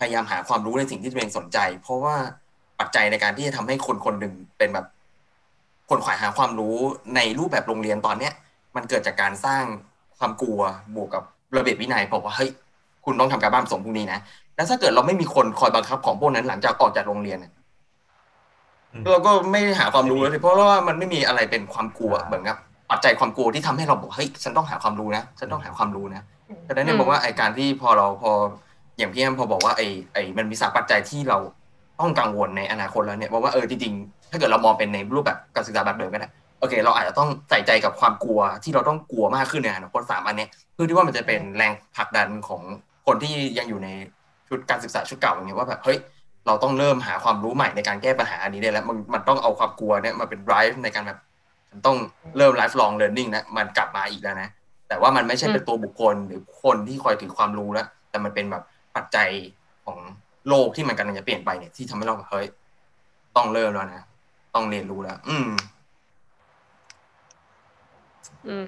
[0.00, 2.16] พยายามหาความรู้ในสิ่งที่ตัวเองสนใจ เพราะว่า
[2.80, 4.86] ปัจจัยในการที่จะทำให้คนคนหนึ่งเป็นแบบ
[5.90, 6.76] คนขวายหาความรู้
[7.16, 8.32] ในรูปแบบโรงเรียนตอนเนี้ย
[8.76, 9.64] มันเกิดจากการสร้าง
[10.18, 10.60] ความกลัว
[10.94, 11.22] บวกกับ
[11.56, 12.50] ระเบียบวินัยบอกว่าเฮ้ย
[13.04, 14.20] คุณต้องทำการบ้านส่งพรุ่งนี้นะ
[14.56, 17.52] แล้วถ้าเกิดเราไม่มีคนคอยบังคับของพวกนั้นหลังจากออกจากโรงเรียนเนี่ย
[18.92, 22.56] อืมเราก็ไม่หาความรู้แล้วสิเพราะว่ามันไม่มีอะไรเป็นความกลัวเหมือนกับ
[22.90, 26.22] ปัจจัยความกลัวที่ทำให้เราบอกเฮ้ยฉันต้องหาความรู้นะฉันต้องหาความรู้นะ
[26.66, 28.32] ดังนั้นเนี่ยอืมบอกว่าไอการที่พอเราพอ
[28.98, 29.82] อย่างพี่แอมพอบอกว่าไอ
[30.14, 31.38] ไอมันมีสามปัจจัยที่เรา
[32.00, 42.62] ต้องกังวลในอนาคตแล้วเนี่ยบอกว่าเออจริงๆถ้าเกิดเรามองเป็นในรูปแบบการศึกษาแบบเดิมก็ได้โอเค เราอาจจะต้องใส่ใจกับความกลัวที่เราต้องกลัวมากขึ้นในอนาคตสามอันเนี้ยเพื่อที่ว่ามันจะเป็นแรงผลักดันของ
[43.06, 43.88] คนที่ยังอยู่ใน
[44.48, 45.98] ชุดการศึกษาชุดเก่าอย่างเงี้ยว่าแบบเฮ้ย
[46.46, 51.18] เราต้องเริ่มหาความรู้ใหม่ในการแก้ปัญหาอันนี้ได้แล้วมันมันต้องเอาความกลัวเนี่ยมาเป็น drive ในการแบบ
[51.74, 51.98] มันต้อง
[52.36, 54.48] เริ่ม lifelong learning นะมันกลับมาอีกแล้วนะ
[54.88, 58.62] แต่ว่ามันไม่ใช่เป็นตัวบุคคลหรือคนที่คอยถือความรู้แล้ว แต่มันเป็นแบบ
[58.96, 59.30] ปัจจัย
[59.84, 59.98] ของ
[60.48, 62.46] โลกที่มันกำลังจะเปลี่ยนไปเนี่ยที่ทำให้เราแบบเฮ้ย
[63.36, 64.02] ต้องเริ่มแล้วนะ
[64.54, 65.50] ต้องเรียนรู้แล้ว อืม
[68.48, 68.64] อืม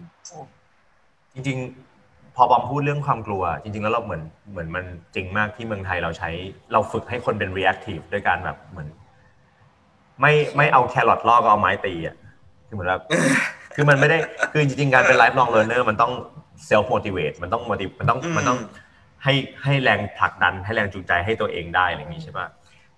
[1.35, 6.31] จริงๆ พอบอมพูดเรื่องความกลัว จริง ๆ แล้วเราเหมือนเหมือนมันจริงมากที่เมืองไทยเราใช้
[6.73, 8.89] เราฝึกให้คนเป็น reactive ด้วยการแบบเหมือน
[10.21, 12.17] ไม่ไม่เอาแครอทล่อก็เอาไม้ตีอะ
[12.67, 13.03] คือเหมือนแบบ
[13.75, 14.19] คือมันไม่ได้
[14.53, 16.13] คือจริงๆการเป็น lifelong learner มันต้อง
[16.69, 18.59] self motivate มันต้อง motiv มันต้องอืมมันต้อง
[19.25, 22.47] ให้ให้แรงผลักดันให้แรงจูงใจให้ตัวเองได้อะไรอย่างนี้ใช่ปะ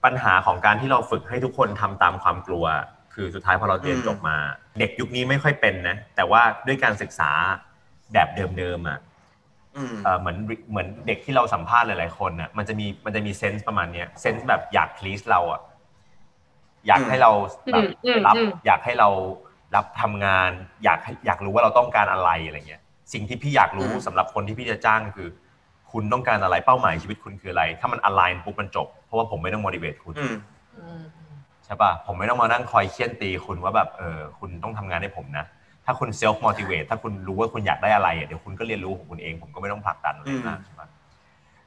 [0.05, 2.65] ปัญหาของการที่เราฝึกให้ทุกคนทำตามความกลัว
[3.15, 4.37] คือสุดท้ายพอเราเรียนจบมา
[4.79, 7.31] เด็กยุคนี้ไม่ค่อยเป็นนะ แต่ว่าด้วยการศึกษา
[8.13, 8.29] แบบ
[8.59, 8.99] เดิมๆอะ
[9.77, 10.37] อืมเอ่อเหมือน
[10.71, 15.61] เหมือนเด็กที่เราสัมภาษณ์หลายๆคนน่ะมันจะมีมันจะมีเซนส์ประมาณเนี้ยเซนส์แบบอยาก please เราอะ
[16.87, 17.31] อยากให้เรา
[17.73, 19.09] แบบอืมอืมรับอืมอยากให้เรา
[19.75, 20.51] รับทำงาน
[20.85, 25.29] อยากให้อยากรู้ว่าเราต้องการอะไรอะไรเงี้ยสิ่งที่พี่อยากรู้อืมสำหรับคนที่พี่จะจ้างคือ
[25.93, 30.35] คุณต้องการอะไรเป้าหมายชีวิตคุณคืออะไร ถ้ามัน align ปุ๊บมันจบ เพราะว่าผมไม่ต้อง motivate คุณอืม
[30.77, 31.03] อืม
[31.65, 35.45] ใช่ป่ะผมไม่ต้องมานั่งคอยเฆี่ยนตีคุณว่าแบบเออคุณต้องทำงานให้ผมนะ
[35.85, 40.89] ถ้าคุณ self motivate ถ้าคุณรู้ว่าคุณอยากได้อะไรอะเดี๋ยวคุณก็เรียนรู้ของคุณเอง ผมก็ไม่ต้องผลักดันอะไรมากใช่ป่ะ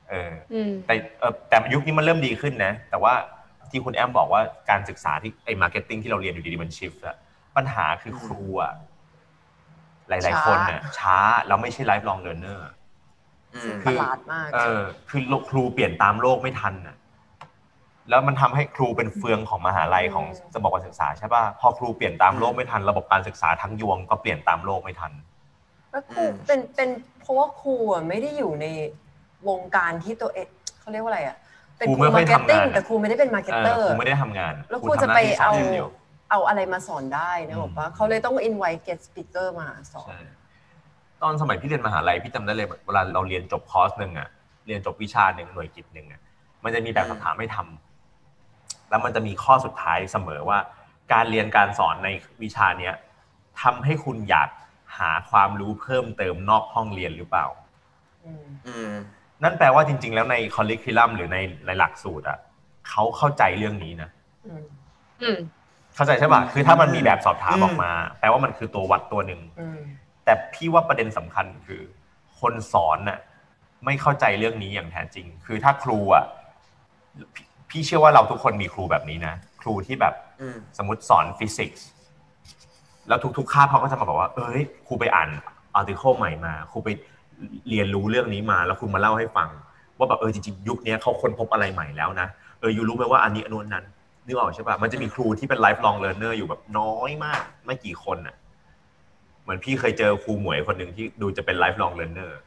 [0.09, 3.13] เอออืมแต่เออแต่ยุคนี้มันเริ่มดีขึ้นนะ แต่ว่า
[3.71, 7.15] ที่คุณแอมบอกว่าการศึกษาที่ไอ้ marketing ที่เราเรียนอยู่ดีๆมัน shift อะ
[7.55, 8.73] ปัญหาคือครูอะ
[10.09, 12.61] หลาย ๆ คนน่ะช้าแล้วไม่ใช่ lifelong learner
[13.55, 16.95] อืมประหลาดมากเออคือโลกครูเปลี่ยนตามโลกไม่ทันน่ะ
[18.09, 25.11] แล้วมันทำให้ครูเป็นเฟืองของมหาลัยของระบบการศึกษาใช่ป่ะพอครูเปลี่ยนตามโลกไม่ทัน ระบบการศึกษาทั้งยวงก็เปลี่ยนตามโลกไม่ทัน
[25.91, 26.89] แล้วครูอืมเป็นเป็น
[27.21, 28.65] เพราะว่าครูอะไม่ได้อยู่ใน
[29.47, 30.47] วงการที่ตัวเอง
[30.79, 31.37] เขาเรียกว่าอะไรอะ
[31.77, 35.87] เป็นครูครูไม่ค่มาอยร์เก็ตติ้งทำงานแต่ครูไม่ได้เป็นมาร์เก็ตเอเตออร์ครูไม่ได้ทำงาน แล้วครูจะไปทำหน้ที่สนเอาย่งดียว
[36.31, 40.19] เอาอะไรมาสอนได้นะอืมบอกว่าเขาเลยต้อง invite guest speaker มาสอนใช่
[41.21, 44.27] ตอนสมัยพี่เรียนมหาลัยพี่จำได้เลยเวลาเราเรียนจบคอร์สหนึ่งอะ
[44.67, 46.21] เรียนจบวิชาหนึ่งหน่วยกิจหนึ่งอะ
[46.63, 50.59] มันจะมีแบบคำถามให้ทำแล้วมันจะมีข้อสุดท้ายเสมอว่า
[51.13, 52.09] การเรียนการสอนใน
[52.43, 52.93] วิชาเนี้ย
[53.61, 54.49] ทำให้คุณอยาก
[54.97, 57.45] หาความรู้เพิ่มเติมนอกห้องเรียนหรือเปล่า
[58.25, 58.91] อืมอืม
[59.43, 62.37] นั่นแปลว่าจริง ๆ แล้วในคอลลิคิลัมหรือในในหลักสูตรอะ
[62.89, 64.09] เขาเข้าใจเรื่องนี้นะ
[64.45, 64.63] อืม
[65.21, 65.37] อืม
[66.01, 69.79] เข้าใจใช่ป่ะคือถ้ามันมีแบบสอบถามอืมออกมา แปลว่ามันคือตัววัดตัวหนึ่งอืม
[70.25, 71.81] แต่พี่ว่าประเด็นสำคัญคือ
[72.39, 73.19] คนสอนน่ะ
[73.85, 76.25] ไม่เข้าใจเรื่องนี้อย่างแท้จริง คือถ้าครูอะ
[77.35, 81.87] พี่พี่เชื่อว่าเราทุกคนมีครูแบบนี้นะครูที่แบบอืมสมมติสอนฟิสิกส์
[83.07, 85.29] แล้วทุกๆคาบเขาก็จะมาบอกว่า เอ้ยครูไปอ่าน
[85.75, 86.89] article ใหม่มาครูไป
[87.69, 89.49] เรียนรู้เรื่องนี้มา แล้วคุณมาเล่าให้ฟัง
[89.97, 92.27] ว่าแบบเออจริงๆยุคนี้เขาค้นพบอะไรใหม่แล้วนะ
[92.59, 93.67] เออยูรู้ไหมว่าอันนี้อันนู้น
[94.21, 98.35] นั้นนึกออกใช่ปะมันจะมีครูที่เป็น lifelong learner อยู่แบบน้อยมากไม่กี่คนอะ
[99.41, 102.43] เหมือนพี่เคยเจอครูหมวยคนหนึ่งที่ดูจะเป็น lifelong learner อะ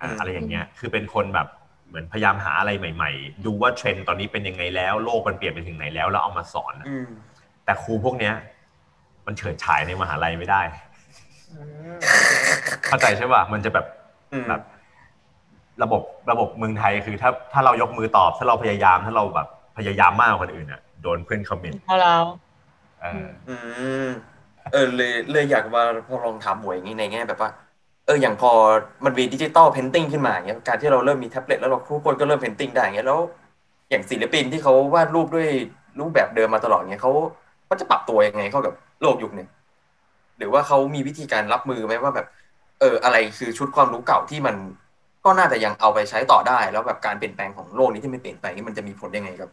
[0.00, 1.48] อืมอะไรอย่างเงี้ย คือเป็นคนแบบ
[1.88, 7.08] เหมือนพยายามหาอะไรใหม่ ๆ ดูว่าเทรนด์ตอนนี้เป็นยังไงแล้ว โลกมันเปลี่ยนไปถึงไหนแล้วแล้วเอามาสอนอะอืม
[7.64, 8.34] แต่ครูพวกเนี้ย
[9.26, 10.62] มันเฉิดฉายในมหาลัยไม่ได้
[11.52, 11.58] อื
[11.96, 11.98] ม
[12.86, 13.86] เข้าใจใช่ป่ะมันจะแบบ
[14.32, 14.62] อืมแบบ
[15.82, 22.16] ระบบระบบเมืองไทยคือถ้าถ้าเรายกมือตอบ ถ้าเราพยายามถ้าเราแบบ พยายามมากกว่าคนอื่นอะโดนเพื่อนคอมเมนต์พอเรา
[23.02, 23.56] เอออื
[24.04, 24.06] ม
[24.72, 27.50] เออเลยเลยอยากมาพอลองถามหมวยอย่างนี้ในแง่แบบว่า
[28.06, 28.50] เอออย่างพอ
[29.04, 33.20] มันมี digital painting ขึ้นมาอย่างเงี้ยการที่เราเริ่มมีแท็บเล็ตแล้วเราทุกคนก็เริ่ม painting ได้อย่างเงี้ยแล้ว
[33.90, 35.48] อย่างศิลปินที่เขาวาดรูปด้วย
[36.00, 37.12] รูปแบบเดิมมาตลอดเงี้ยเขา
[37.66, 39.46] เขาจะปรับตัวยังไงเข้ากับโลกยุคนี้
[40.38, 42.26] หรือว่าเขามีวิธีการรับมือไหมว่าแบบ
[42.80, 44.56] เอออะไรคือชุดความรู้เก่าที่มัน
[45.24, 49.48] ก็น่าจะยังเอาไปใช้ต่อได้ แล้วแบบการเปลี่ยนแปลงของโลกนี้ที่ไม่เปลี่ยนไปนี่มันจะมีผลยังไงกับ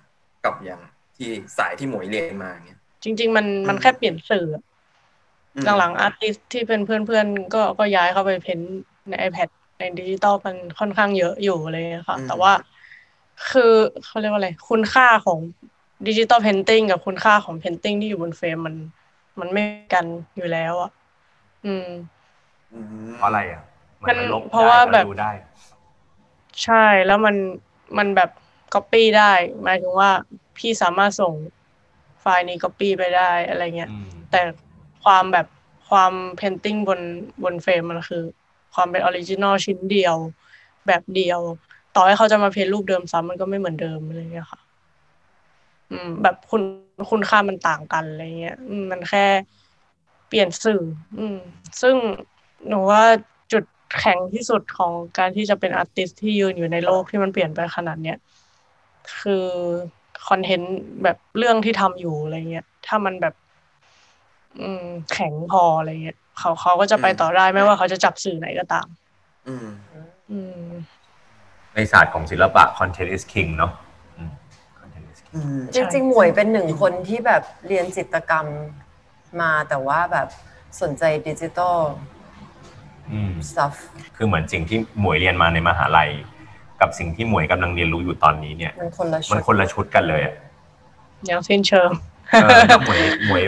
[0.46, 0.82] กับอย่าง
[1.18, 4.46] ที่สายที่หมวยเรียนมาอย่างเงี้ยจริง ๆ มันมันแค่เปลี่ยนสื่อ
[5.56, 8.72] อืมหลังๆ artist ที่เป็นเพื่อนๆก็ก็ย้ายเข้าไป paint
[9.10, 9.48] ใน iPad
[9.80, 12.54] ในดิจิตอลมันค่อนข้างเยอะอยู่อะไรเลยค่ะอืมแต่ว่า
[13.52, 13.74] คือ
[14.06, 15.40] เขาเรียกว่าอะไร คุณค่าของ
[16.08, 18.76] digital painting กับคุณค่าของ painting ที่อยู่บนเฟรมมัน
[19.40, 20.06] มันไม่กัน
[20.38, 20.92] อยู่แล้วอะ
[21.66, 21.88] อืม
[22.74, 23.62] อืมเพราะอะไรอะ
[24.04, 25.32] มัมันลบเพราะว่าได้แบบมันดูได้
[26.64, 27.36] ใช่แล้วมัน
[27.98, 28.30] มันแบบ
[28.74, 29.32] Copy ได้
[29.64, 30.10] หมายถึงว่า
[30.58, 31.34] พี่สามารถส่ง
[32.22, 34.42] ไฟล์นี้ Copy ไปได้อะไรเงี้ยอืมแต่
[35.04, 35.48] ความแบบ
[35.90, 37.00] ความ painting บน
[37.44, 38.24] บนเฟรมมันคือ
[38.74, 40.16] ความเป็น original ชิ้นเดียว
[40.88, 41.40] แบบเดียว
[41.96, 44.60] ต่อให้เขาจะมา paint รูปเดิมซ้ำมันก็ไม่เหมือนเดิมอะไรเงี้ยค่ะ
[45.92, 46.62] อืม แบบคุณ
[47.12, 49.26] คุณค่ามันต่างกันอะไรเงี้ยอืมมันแค่
[50.28, 50.82] เปลี่ยนสื่อ
[51.18, 51.38] อืม
[51.82, 51.96] ซึ่ง
[52.68, 53.04] หนูว่า
[53.52, 53.64] จุด
[54.00, 58.18] แข็งที่สุดของการที่จะเป็น artist ที่ยืนอยู่ในโลกที่มันเปลี่ยนไปขนาดเนี้ย
[59.22, 59.46] คือ
[60.30, 63.34] คอนเทนต์แบบเรื่องที่ทำอยู่อะไรเงี้ยถ้ามันแบบ
[64.62, 68.88] อืม แข็งพออะไรเงี้ยเขาเขาก็จะไปต่อได้ไม่ว่าเขาจะจับสื่อไหนก็ตาม
[69.48, 69.68] อืม
[70.32, 70.70] อืม
[71.76, 73.72] ในศาสตร์ของศิลปะ content is king เนาะ
[74.18, 74.32] อืม
[74.80, 78.46] content is king อืมจริงๆ หมวยเป็นหนึ่งคนที่แบบเรียนจิตรกรรม
[79.42, 80.28] มาแต่ว่าแบบ
[80.82, 81.78] สนใจดิจิตอล
[83.12, 83.76] อืม stuff
[84.16, 86.10] คือเหมือนสิ่งที่หมวยเรียนมาในมหาลัย
[86.82, 90.34] กับสิ่งที่หมวยกำลังเรียนรู้อยู่ตอนนี้เนี่ย มันคนละชุมันดคนละชุดกันเลยอะ
[91.26, 91.90] อย่างสิ้นเชิง
[92.32, 93.44] เออแล้วหมวยหมวย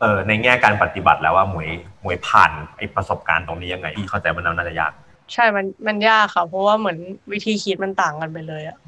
[0.00, 1.68] เออในแง่การปฏิบัติแล้วว่าหมวย
[2.02, 4.92] หมวยผ่านไอประสบการณ์ตรงนี้ยังไงพี่เข้าใจมันน่าจะยาก
[5.32, 6.98] ใช่มันมันยากค่ะ เพราะว่าเหมือน
[7.32, 8.78] วิธีคิดมันต่างกันไปเลยอะ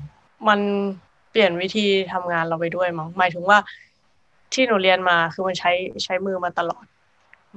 [0.48, 0.60] มัน
[1.30, 3.58] เปลี่ยนวิธีทำงานเราไปด้วยมั้งหมายถึงว่า
[4.52, 5.70] ที่หนูเรียนมาคือมันใช้
[6.04, 6.84] ใช้มือมาตลอด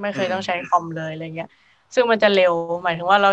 [0.01, 1.49] ไม่เคยต้องใช้คอมเลยอะไรเงี้ย
[1.93, 3.29] ซึ่งมันจะเร็วหมายถึงว่าเรา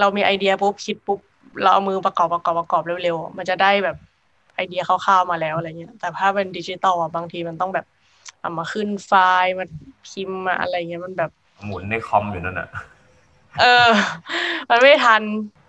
[0.00, 1.20] เรามีไอเดียปุ๊บคิดปุ๊บ
[1.62, 3.96] เราเอามือประกอบประกอบประกอบเร็วๆมันจะได้แบบ
[4.54, 7.86] ไอเดียคร่าวๆมาแล้วอะไรเงี้ย แต่ถ้าเป็นดิจิตอลอะบางทีมันต้องแบบ
[8.40, 9.12] เอามาขึ้นไฟ
[9.42, 9.66] ล์มา
[10.08, 11.30] พิมพ์มาอะไรเงี้ยมันแบบ
[11.64, 12.68] หมุนในคอมอยู่นั่นน่ะ
[13.60, 13.88] เออ
[14.70, 15.22] มันไม่ทัน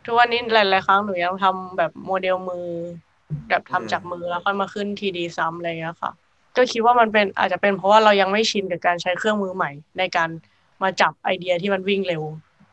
[0.05, 2.65] ทุกวันนี้หลายๆครั้งหนูยังทำแบบโมเดลมือ
[3.49, 6.11] แบบทำจากมือแล้วค่อยมาขึ้นทีดีซ้ำอะไรเงี้ยค่ะ
[6.55, 10.29] ก็คิดว่ามันเป็นอาจจะเป็นเพราะว่าเรายังไม่ชินกับการใช้เครื่องมือใหม่ ในการ
[10.83, 12.23] มาจับไอเดียที่มันวิ่งเร็ว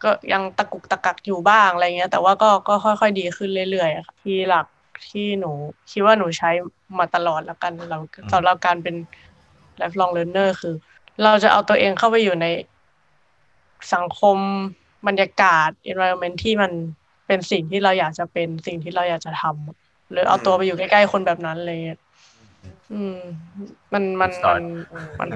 [0.02, 4.66] ก็ยังตะกุกตะกักอยู่บ้างอะไรเงี้ย แต่ว่าก็ก็ค่อย ๆ ดีขึ้นเรื่อยๆอะค่ะที่หลัก
[5.10, 5.50] ที่หนู
[5.90, 6.50] คิดว่าหนูใช้
[6.98, 7.98] มาตลอดแล้วกันเรา
[8.32, 8.96] สำหรับการเป็น
[9.80, 10.74] lifelong learner คือ
[11.22, 12.46] เราจะเอาตัวเองเข้าไปอยู่ใน
[13.94, 14.38] สังคม
[15.06, 16.72] บรรยากาศ environment ที่มัน
[17.26, 21.98] เป็นสิ่งที่เราอยากจะเป็นสิ่งที่เราอยากจะทำหรือเอาตัวไปอยู่ใกล้ ๆ คนแบบนั้นเลยอะ
[22.92, 23.16] อืม
[23.92, 24.64] มันมันมัน
[25.20, 25.28] มัน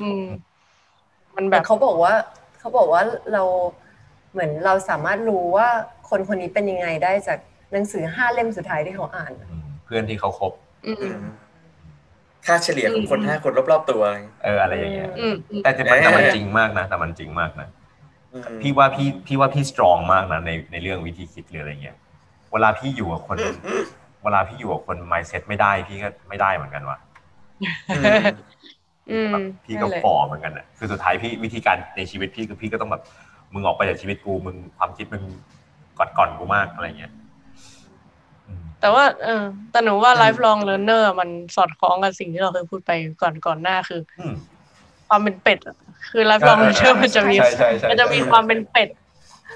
[0.00, 0.22] อืม
[1.36, 2.14] มันแบแต่บเขาบอกว่า
[2.66, 3.42] เขาบอกว่าเรา
[4.32, 5.68] เหมือนเราสามารถรู้ว่า
[6.08, 7.38] คนคนนี้เป็นยังไงได้จาก
[7.72, 10.52] หนังสือห้าเล่มสุดท้ายที่เขาอ่านอืมเพื่อนที่เขาคบ
[10.86, 11.18] อืมอืม
[12.46, 17.68] ค่าเฉลี่ยของคนอืมห้าคนรอบๆตัวอะไรอย่างเงี้ยเอออะไรอย่างเงี้ยอืมอืมแต่แต่มันเอ๊ะแต่มันจริงมากนะแต่มันจริงมากนะ
[18.32, 21.96] อืมพี่ว่าพี่พี่ว่าพี่สตรองมากนะในในเรื่องวิธีคิดหรืออะไรเงี้ย
[22.52, 23.36] เวลาพี่อยู่กับคน
[24.22, 26.98] เวลาพี่อยู่กับคน mindset ไม่ได้พี่ก็ไม่ได้เหมือนกันว่ะ
[27.96, 28.36] อืมอืม
[29.32, 33.02] แบบพี่ก็นั่นแหละฝ่อเหมือนกันอะคือสุดท้ายพี่วิธีการในชีวิตพี่คือพี่ก็ต้องแบบ
[33.54, 35.22] มึงออกไปจากชีวิตกูมึงความคิดมึง
[35.98, 37.12] ก่อนก่อนกูมากอะไรเงี้ย
[38.46, 42.90] อืมแต่ว่าเออแต่หนูว่า lifelong learner มันสอดคล้องกับสิ่งที่เราเคยพูดไป
[43.22, 44.34] ก่อนก่อนหน้าคืออืม
[45.08, 45.76] ความเป็นเป็ดอะ
[46.10, 48.88] คือ lifelong เออ learner มันจะมีใช่ใช่ใช่มันจะมีความเป็นเป็ด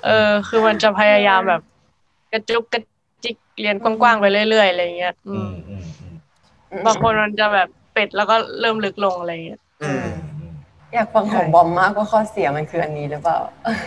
[0.05, 1.63] เออ คือมันจะพยายามแบบ
[2.33, 2.83] กระจุกกระ
[3.25, 6.15] จิกเรียนกว้างๆไปเรื่อยๆอะไรเงี้ย อือืมมอืมอืม
[6.87, 7.69] บางคนมันจะแบบ
[8.01, 10.01] เป็ดแล้วก็เริ่มลึกลงอะไรเงี้ยอืม
[10.39, 10.53] อืม
[10.95, 13.39] อยากฟังของบอมมากว่าข้อเสียมันคืออันนี้หรือเปล่า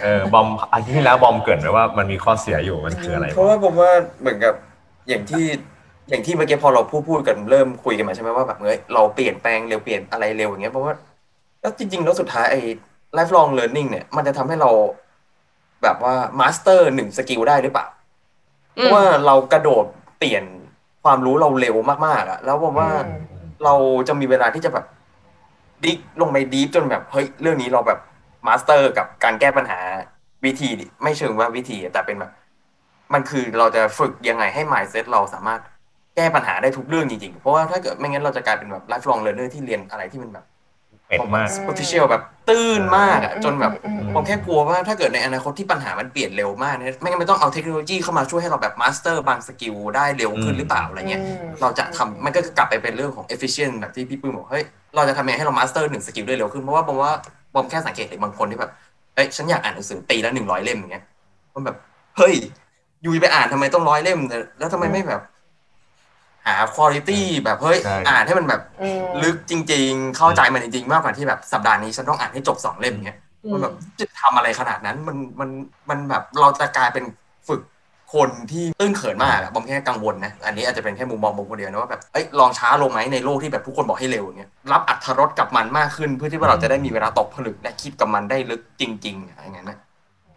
[0.04, 4.54] เออบอมอาทิตย์ที่แล้วบอมเกริดไว้ว่ามันมีข้อเสียอยู่มันคืออะไร เพราะว่าผมว่าเหมือนกับ
[5.08, 5.46] อย่างที่
[6.10, 10.94] อย่างที่เมื่อกี้พอเราพูดพูดกันเริ่มคุยกันมาใช่ไหมว่าแบบเฮ้ยเราเปลี่ยนแปลงเร็วเปลี่ยนอะไรเร็วอย่างเงี้ยเพราะว่า
[11.62, 12.60] แล้วจริงๆแล้วสุดท้ายไอ้
[13.18, 14.70] lifelong learning เนี่ย มันจะทำให้เรา
[15.84, 17.88] แบบว่า master หนึ่ง skill ได้หรือเปล่า
[18.74, 19.86] เพราะว่าเรากระโดด
[20.18, 20.44] เปลี่ยน
[21.04, 21.76] ความรู้เราเร็ว
[22.08, 23.20] มากๆอะแล้วผมว่าอืม
[23.64, 23.74] เรา
[24.08, 24.86] จะมีเวลาที่จะแบบ
[25.84, 28.00] dig ลงไป deep จนแบบเฮ้ยเรื่องนี้เราแบบ
[28.48, 29.80] master กับการแก้ปัญหา
[30.46, 30.70] วิธี
[31.04, 32.32] ไม่เชิงว่าวิธี แต่เป็นแบบ
[33.14, 35.62] มันคือเราจะฝึกยังไงให้ mindset เราสามารถ
[36.16, 40.46] แก้ปัญหาได้ทุกเรื่องจริงๆ เพราะว่าถ้าเกิดไม่งั้นเราจะกลายเป็นแบบ lifelong learner ที่เรียนอะไรที่มันแบบ
[41.14, 54.64] เป็ดมาก superficial แบบตื้นมากอะจนแบบอืมอืมผมแค่กลัวว่าถ้าเกิดในอนาคตที่ปัญหามันเปลี่ยนเร็วมากเนี่ยไม่งั้นมันต้องเอาเทคโนโลยีเข้ามาช่วยให้เราแบบ master บาง skill ได้เร็วขึ้นหรือเปล่าอะไรเงี้ยอืมเราจะทำมันก็กลับไปเป็นเรื่องของ efficient แบบที่พี่ปื้มบอกเฮ้ย
[54.96, 57.12] เราจะทำยังไงให้เรา master หนึ่ง skill ได้เร็วขึ้นเพราะว่าผมว่า
[57.54, 58.72] บอมแค่สังเกตเห็นบางคนที่แบบ
[59.16, 61.04] เอ้ยฉันอยากอ่านหนังสือปีละหนึ่งร้อยเล่มอย่างเงี้ย
[61.54, 61.78] มันแบบ
[62.18, 62.36] เฮ้ย
[63.02, 65.22] you ไปอ่านทำไมต้องร้อยเล่มแต่แล้วทำไมไม่แบบ
[66.48, 67.10] หาคุณภาพ
[67.46, 73.18] แบบเฮ้ยใช่อ่านให้มันแบบอืมลึกจริง ๆ เข้าใจมันจริงๆ มากกว่าที่แบบสัปดาห์นี้ฉันต้องอ่านให้จบสองเล่มเงี้ย
[73.52, 75.50] มันแบบจะทำอะไรขนาดนั้นมันมัน
[75.90, 77.04] มันแบบเราจะกลายเป็น
[77.48, 77.62] ฝึก
[78.14, 89.78] คนที่ตื้นเขินมากอะบอมแค่กังวลนะ อันนี้อาจจะเป็นแค่มุมมองบอมคนเดียวนะว่าแบบเอ้ยลองช้าลงไหมในโลกที่แบบทุกคนบอกให้เร็วอย่างเงี้ยรับอัธรสกับมันมากขึ้นเพื่อที่ว่าเราจะได้มีเวลาตกผลึกและคิดกับมันได้ลึกจริง ๆอะไรอย่างเงี้ยนะ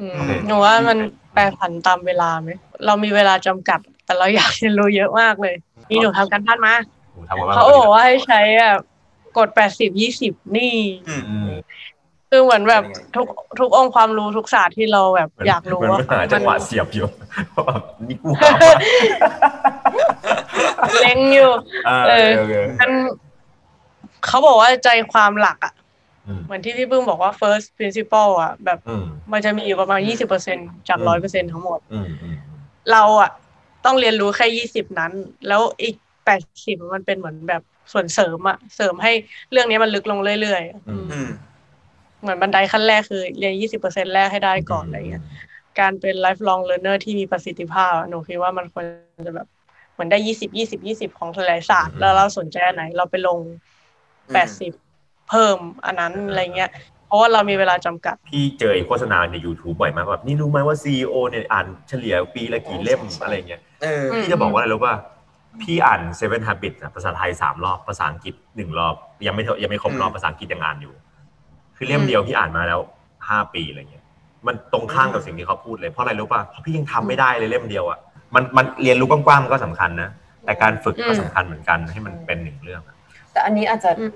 [0.00, 0.98] อืมโอเคหนูว่ามัน
[1.32, 2.50] แปรผันตามเวลาไหม
[2.86, 5.54] เรามีเวลาจำกัด แต่เราอยากเรียนรู้เยอะมากเลย
[5.90, 6.74] นี่หนูทำกันบ้านมา
[7.12, 8.80] โอ้ทำมาเขาบอกว่าให้ใช้แบบ
[9.38, 10.72] กดแปดสิบยี่สิบนี่
[11.08, 11.48] อืมอืม
[12.30, 13.26] คือเหมือนแบบเป็นยังไงทุก
[13.60, 17.06] ทุกองค์ความรู้ทุกศาสตร์ที่เราแบบอยากรู้มันว่าหาจังหวะเสียบอยู่
[17.54, 18.50] แบบนี่กูหา
[21.00, 21.50] เล็งอยู่
[21.86, 22.90] เอเอออโอเคมัน
[24.26, 25.74] เขาบอกว่าใจความหลักอะ
[26.26, 32.36] อืมเหมือนที่พี่บึ้งบอกว่า first principle อะ แบบอืมมันจะมีอยู่ประมาณยี่สิบเปอร์เซ็นจากอืร้อยมเปอร์เซ็นทั้งหมดอืมอืม
[32.92, 33.30] เราอะ
[33.86, 35.12] ต้องเรียนรู้แค่ยี่สิบนั้น
[35.48, 39.12] แล้วอีกแปดสิบมันเป็นเหมือนแบบส่วนเสริมอะเสริมให้
[39.52, 41.28] เรื่องนี้มันลึกลงเรื่อยๆอะอืมอืม
[42.20, 45.24] เหมือนบันไดขั้นแรกคือ เรียนยี่สิบเปอร์เซ็นแรกให้ได้ก่อนอะไรเงี้ย
[45.78, 48.84] การเป็น lifelong learner ที่มีประสิทธิภาพอะหนูคิดว่ามันควร
[49.26, 49.46] จะแบบ
[49.92, 53.38] เหมือนได้ยี่สิบยี่สิบยี่สิบของหลายๆศาสตร์อืมแล้วเราสนใจอันไหน เราไปลง
[54.28, 54.72] อืมแปดสิบ
[55.28, 56.70] เพิ่มอันนั้นอะไรเงี้ย
[57.06, 63.65] เพราะว่าเรามีเวลาจำกัด พี่เจอไอ้โฆษณาใน YouTube บ่อยมากแบบนี่รู้ไหมว่า CEO เนี่ยอ่านเฉลี่ยปีละกี่เล่มอะไรเงี้ยเอออืม
[64.22, 64.94] พี่จะบอกว่าอะไรรู้ป่ะ
[65.62, 68.94] พี่อ่าน Seven Habits อะภาษาไทยสามรอบภาษาอังกฤษหนึ่งรอบ
[69.26, 70.94] ยังไม่เท่ายังไม่ครบรอบอืมภาษาอังกฤษยังอ่านอยู่
[71.76, 72.80] คือเล่มเดียวพี่อ่านมาแล้ว
[73.28, 74.04] ห้าปีอะไรเงี้ย
[74.46, 77.98] มันตรงข้ามกับสิ่งที่เขาพูดเลยเพราะอะไรรู้ป่ะเพราะพี่ยังทำไม่ได้เลยเล่มเดียวอะ
[78.34, 80.10] มันมันเรียนรู้กว้างๆมันก็สำคัญนะ
[80.44, 82.96] แต่การฝึกก็สำคัญเหมือนกันให้มันเป็นหนึ่งเรื่องอะ
[83.32, 84.12] แต่อันนี้อาจจะอืม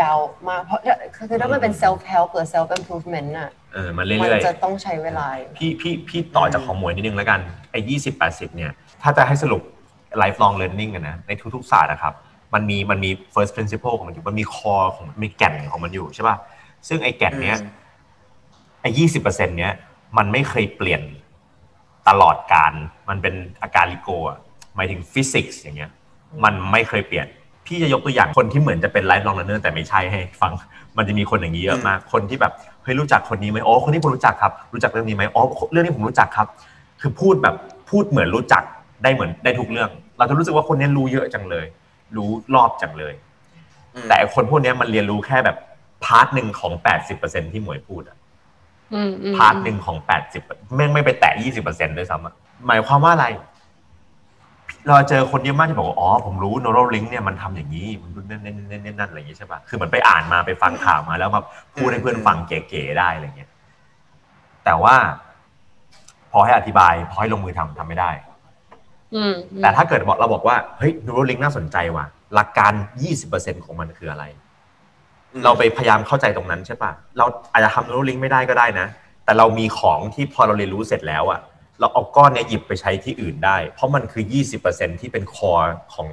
[0.00, 0.80] ยาวมากเพราะ
[1.28, 8.72] คือถ้ามันเป็น self help หรือ self improvement น่ะเออมันมันเรื่อยจะต้องใช้เวลาๆพี่พี่พี่ต่อจากของหมวยนิดนึงแล้วกันไอ้ยี่สิบแปดสิบเนี่ย
[9.04, 9.62] ถ้าจะให้สรุป
[10.22, 12.14] lifelong learning อะนะในทุกๆศาสตร์นะครับ
[12.54, 16.36] มันมีมันมี first principle ของมันอยู่มันมี core ของมันมีแก่นของมันอยู่ใช่ป่ะ
[16.88, 17.58] ซึ่งไอ้แก่นเนี้ย
[18.80, 19.72] ไอ้ยี่สิบเปอร์เซ็นเนี้ย
[20.16, 21.02] มันไม่เคยเปลี่ยน
[22.08, 22.72] ตลอดกาล
[23.08, 24.38] มันเป็นอาการลิโกอะ
[24.76, 25.90] หมายถึงฟิสิกส์อย่างเงี้ย
[26.44, 27.26] มันไม่เคยเปลี่ยน
[27.66, 30.52] พี่จะยกตัวอย่างคนที่เหมือนจะเป็น lifelong learner แต่ไม่ใช่ให้ฟัง
[30.96, 36.46] มันจะมีคนอย่างนี้เยอะมาก คนที่แบบเฮ้ยรู้จักคนนี้ไหมอ๋อคนนี้ผมรู้จักครับ รู้จักเรื่องนี้ไหมอ๋อเรื่องนี้ผมรู้จักครับ
[37.00, 37.54] คือพูดแบบ
[37.90, 38.62] พูดเหมือนรู้จัก
[39.04, 41.66] ได้เหมือนได้ทุกเรื่อง เราจะรู้สึกว่าคนนี้รู้เยอะจังเลย
[42.16, 43.14] รู้รอบจังเลย
[43.94, 45.56] อืมแต่ไอ้คนพวกเนี้ยมันเรียนรู้แค่แบบ
[46.04, 48.18] part หนึ่งของแปดสิบเปอร์เซ็นต์ที่หมวยพูดอะ
[48.94, 50.42] อืมอืม part หนึ่งของแปดสิบ
[50.76, 52.34] แม่งไม่ไปแตะยี่สิบเปอร์เซ็นต์ด้วยซ้ำอะ
[52.66, 53.26] หมายความว่าอะไร
[54.86, 61.42] เราเจอคนเยอะมากที่บอกว่าอ๋อผมรู้ Neuralink เนี่ยมันทำอย่างนี้ มันนั่นนั่นนั่นนั่นนั่นอะไรอย่างนี้ใช่ปะคือเหมือนไปอ่านมาไปฟังข่าวมาแล้วมา
[61.74, 63.50] พูดให้เพื่อนฟังเก๋ๆได้อะไรเงี้ย
[64.64, 64.94] แต่ว่า
[66.32, 68.33] พอให้อธิบาย พอให้ลงมือทำทำไม่ได้อืม
[69.62, 72.72] แต่ถ้าเกิดบอกเราบอกว่าเฮ้ย Neuralink น่าสนใจว่ะ หลักการ
[73.18, 74.24] 20%ของมันคืออะไร
[75.44, 78.86] เราไปพยายามเข้าใจตรงนั้นใช่ปะเราอาจจะทำ neural link ไม่ได้ก็ได้นะ
[79.24, 81.40] แต่เรามีของที่พอเราเรียนรู้เสร็จแล้วอะ
[81.80, 84.24] เราเอาก้อนเนี้ยหยิบไปใช้ที่อื่นได้ เพราะมันคือ
[84.62, 85.52] 20%ที่เป็นคอ
[85.94, 86.08] ของ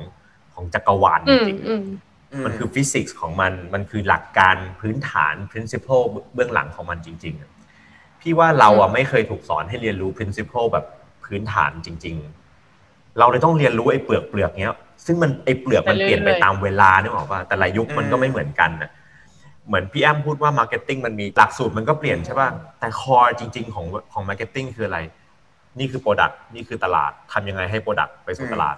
[0.54, 1.84] ของจักรวาลจอืมริงๆอืม
[2.46, 7.52] มันคือฟิสิกส์ของมัน มันคือหลักการพื้นฐาน principle เบื้องหลังของมันจริงๆอะ
[8.22, 10.86] พี่ว่าเราอะไม่เคยถูกสอนให้เรียนรู้ principle แบบ
[11.26, 12.41] พื้นฐานจริง ๆ
[13.20, 18.92] เราเลยต้องเรียนรู้ไอ้เปลือกเปลือกเนี้ย ซึ่งมันไอ้เปลือกมันเปลี่ยนไปตามเวลาเนี่ยหรอกว่าแต่ละยุคมันก็ไม่เหมือนกันนะ
[19.68, 25.00] เหมือนพี่แอมพูดว่า marketing มันมีหลักสูตรมันก็เปลี่ยนใช่ป่ะแต่ core จริง ๆ ของของ marketing คืออะไร
[25.80, 28.76] นี่คือ product นี่คือตลาดทำยังไงให้ product ไปสู่ตลาด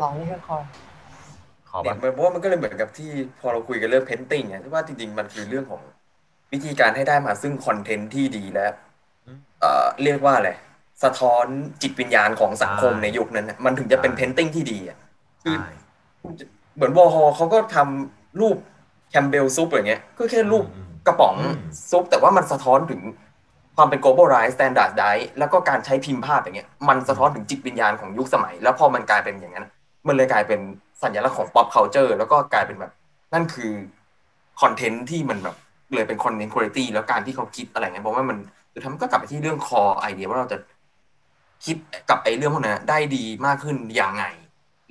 [0.00, 0.56] ลองนี่คือคอ
[1.70, 5.80] ขอเนี่ยป่ะเพราะว่ามันก็เลยเหมือนกับที่พอเราคุยกันเรื่องเพนติ้งเนี่ยที่ว่าจริงๆมันคือเรื่องของ
[6.52, 8.66] วิธีการให้ได้มาซึ่งคอนเทนต์ที่ดีและ
[9.26, 10.50] อืมเอ่อเรียกว่าอะไร
[11.04, 11.46] สะท้อน
[11.82, 14.98] จิตวิญญาณของสังคมใช่ในยุคนั้นน่ะมันถึงจะเป็นใช่ painting ที่ดีอะ
[15.44, 15.70] คือใช่
[16.76, 18.56] เหมือนวอร์ฮอลเขาก็ทำรูป
[19.10, 21.58] Campbell soup อย่างเงี้ยก็แค่รูปอืมกระป๋องอืม
[21.90, 23.00] ซุปแต่ว่ามันสะท้อนถึง
[23.76, 29.66] ความเป็น globalize standardize แล้วก็การใช้พิมพ์ภาพอย่างเงี้ยมันสะท้อนถึงจิตวิญญาณของยุคสมัย แล้วพอมันกลายเป็นอย่างนั้น
[30.06, 30.60] มันเลยกลายเป็น
[31.02, 32.92] สัญลักษณ์ของ pop culture แล้วก็กลายเป็นแบบ
[33.34, 33.72] นั่นคือ
[34.60, 35.56] content ที่มันแบบ
[35.94, 38.38] เลยเป็น content คุณภาพแล้วการที่เขาคิดอะไรเงี้ยเพราะว่ามัน
[38.72, 40.58] สุดท้ายมันก็กลับไปที่เรื่องคอไอเดียว่าเราจะ
[41.64, 41.76] คิด
[42.10, 44.24] กับไอ้เรื่องพวกนั้นได้ดีมากขึ้นอย่างไง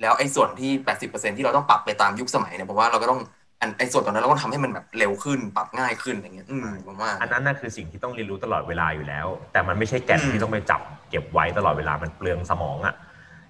[0.00, 3.20] แล้วไอ้ส่วนที่แปดสิบเปอร์เซ็นที่เราต้องปรับไปตามยุคสมัยเนี่ยผมว่าเราก็ต้อง
[3.60, 10.80] อันไอ้ส่วนตรงนั้นเราต้องทำให้มันแบบเร็วขึ้นปรับง่ายขึ้นอย่างเงี้ยอืมผมว่า อันนั้นน่ะคือสิ่งที่ต้องเรียนรู้ตลอดเวลาอยู่แล้ว แต่มันไม่ใช่แก่นอืมที่ต้องไปจับ
[11.10, 12.94] เก็บไว้ตลอดเวลามันเปลืองสมองอะ่ะ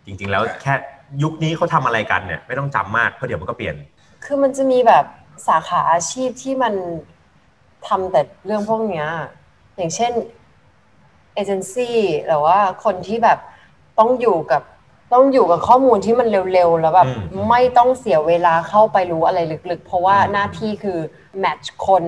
[0.06, 0.74] จริง ๆ แล้วใช่แค่
[1.22, 3.76] ยุคนี้เขาทำอะไรกันเนี่ยไม่ต้องจำมากเพราะเดี๋ยวมันก็เปลี่ยน
[4.24, 5.04] คือมันจะมีแบบ
[5.48, 6.74] สาขาอาชีพที่มัน
[7.88, 9.06] ทำแต่เรื่องพวกเนี้ย
[9.76, 10.12] อย่างเช่น
[11.34, 13.38] เอเจนซี่หรือว่าคนที่แบบ
[13.98, 14.62] ต้องอยู่กับ
[15.12, 19.38] ต้องอยู่กับข้อมูลที่มันเร็วๆ แล้วแบบอืมไม่ต้องเสียเวลาเข้าไปรู้อะไร
[19.70, 20.98] ลึกๆ เพราะว่าอืมหน้าที่คือ
[21.38, 22.04] แมทช์คน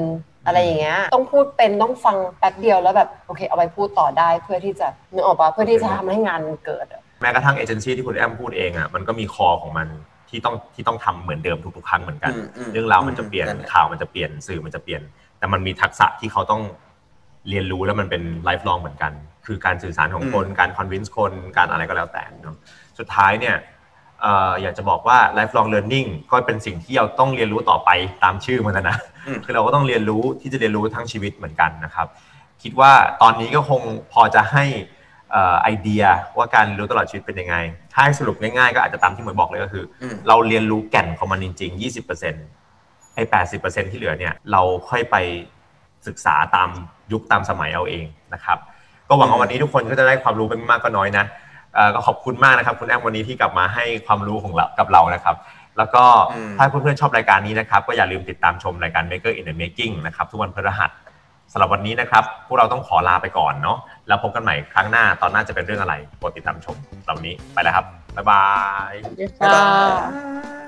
[0.47, 9.89] อะไรอย่างเงี้ยต้องพูดเป็นต้องฟังแป๊บเดียวแล้วแบบโอเคเอาไปพูดต่อได้เพื่อที่จะนึกออกปะเพื่อที่จะทำให้งานมันเกิดอะแม้กระทั่งเอเจนซี่ที่คุณแอมพูดเองอะ่ะมันก็มีคอของมัน
[10.29, 15.03] ที่ต้องที่ต้องทำเหมือนเดิมทุกๆ ครั้งเหมือนกันอืมอืมเรื่องราวมันจะเปลี่ยนนั่นแหละข่าวมันจะเปลี่ยนสื่อมันจะเปลี่ยน
[15.39, 16.63] แต่มันมีทักษะที่เขาต้อง
[17.49, 19.13] เรียนรู้แล้วมันเป็นไลฟ์ลองเหมือนกัน
[19.47, 22.57] คือการสื่อสารของคนการคอนวินส์คนการอะไรก็แล้วแต่เนาะ
[22.99, 23.57] สุดท้ายเนี่ย
[24.21, 27.91] เอ่ออยากจะบอกว่า lifelong learning ก็เป็นสิ่งที่เราต้องเรียนรู้ต่อไป
[28.25, 32.07] ตามชื่อมันนะนะอืมคือเราก็ต้องเรียนรู้ที่จะเรียนรู้ทั้งชีวิตเหมือนกันนะครับ
[32.63, 34.65] คิดว่าตอนนี้ก็คงพอจะให้
[35.33, 36.05] เอ่อไอเดีย
[36.37, 37.57] ว่าการเรียนรู้ตลอดชีวิตเป็นยังไง
[37.93, 41.81] ถ้าให้สรุปง่ายๆ ก็อาจจะตามที่หมวยบอกเลยก็คืออืมเราเรียนรู้แก่นของมันจริง ๆ
[42.43, 43.23] 20%ไอ้
[43.59, 45.17] 80%ที่เหลือเนี่ยเราค่อยไป
[46.09, 46.69] ศึกษาตาม
[47.13, 48.59] ยุคตามสมัยเอาเองนะครับ
[49.09, 51.25] ก็หวังว่าวันนี้ทุกคนก็จะได้ความรู้ไปไม่มากก็น้อยนะ
[51.75, 55.37] เอ่อก็ขอบคุณมากนะครับ คุณแอมวันนี้ที่กลับมาให้ความรู้ของเรากับเรานะครับ
[55.79, 60.91] แล้วก็อืมถ้าเพื่อนๆชอบรายการนี้นะครับ ก็อย่าลืมติดตามชมรายการ Maker in the Making นะครับทุกวันพฤหัส
[61.53, 67.87] สำหรับวันนี้นะครับพวกเราต้องขอลาไปก่อนเนาะแล้วพบกันใหม่ครั้งหน้าตอนหน้าจะเป็นเรื่องอะไรโปรดติดตามชมสำหรับวันนี้ไปแล้วครับ
[68.17, 68.45] บ๊ายบา
[68.91, 69.65] ยเดี๋ยวบ๊ายค่ะบา
[70.63, 70.64] ย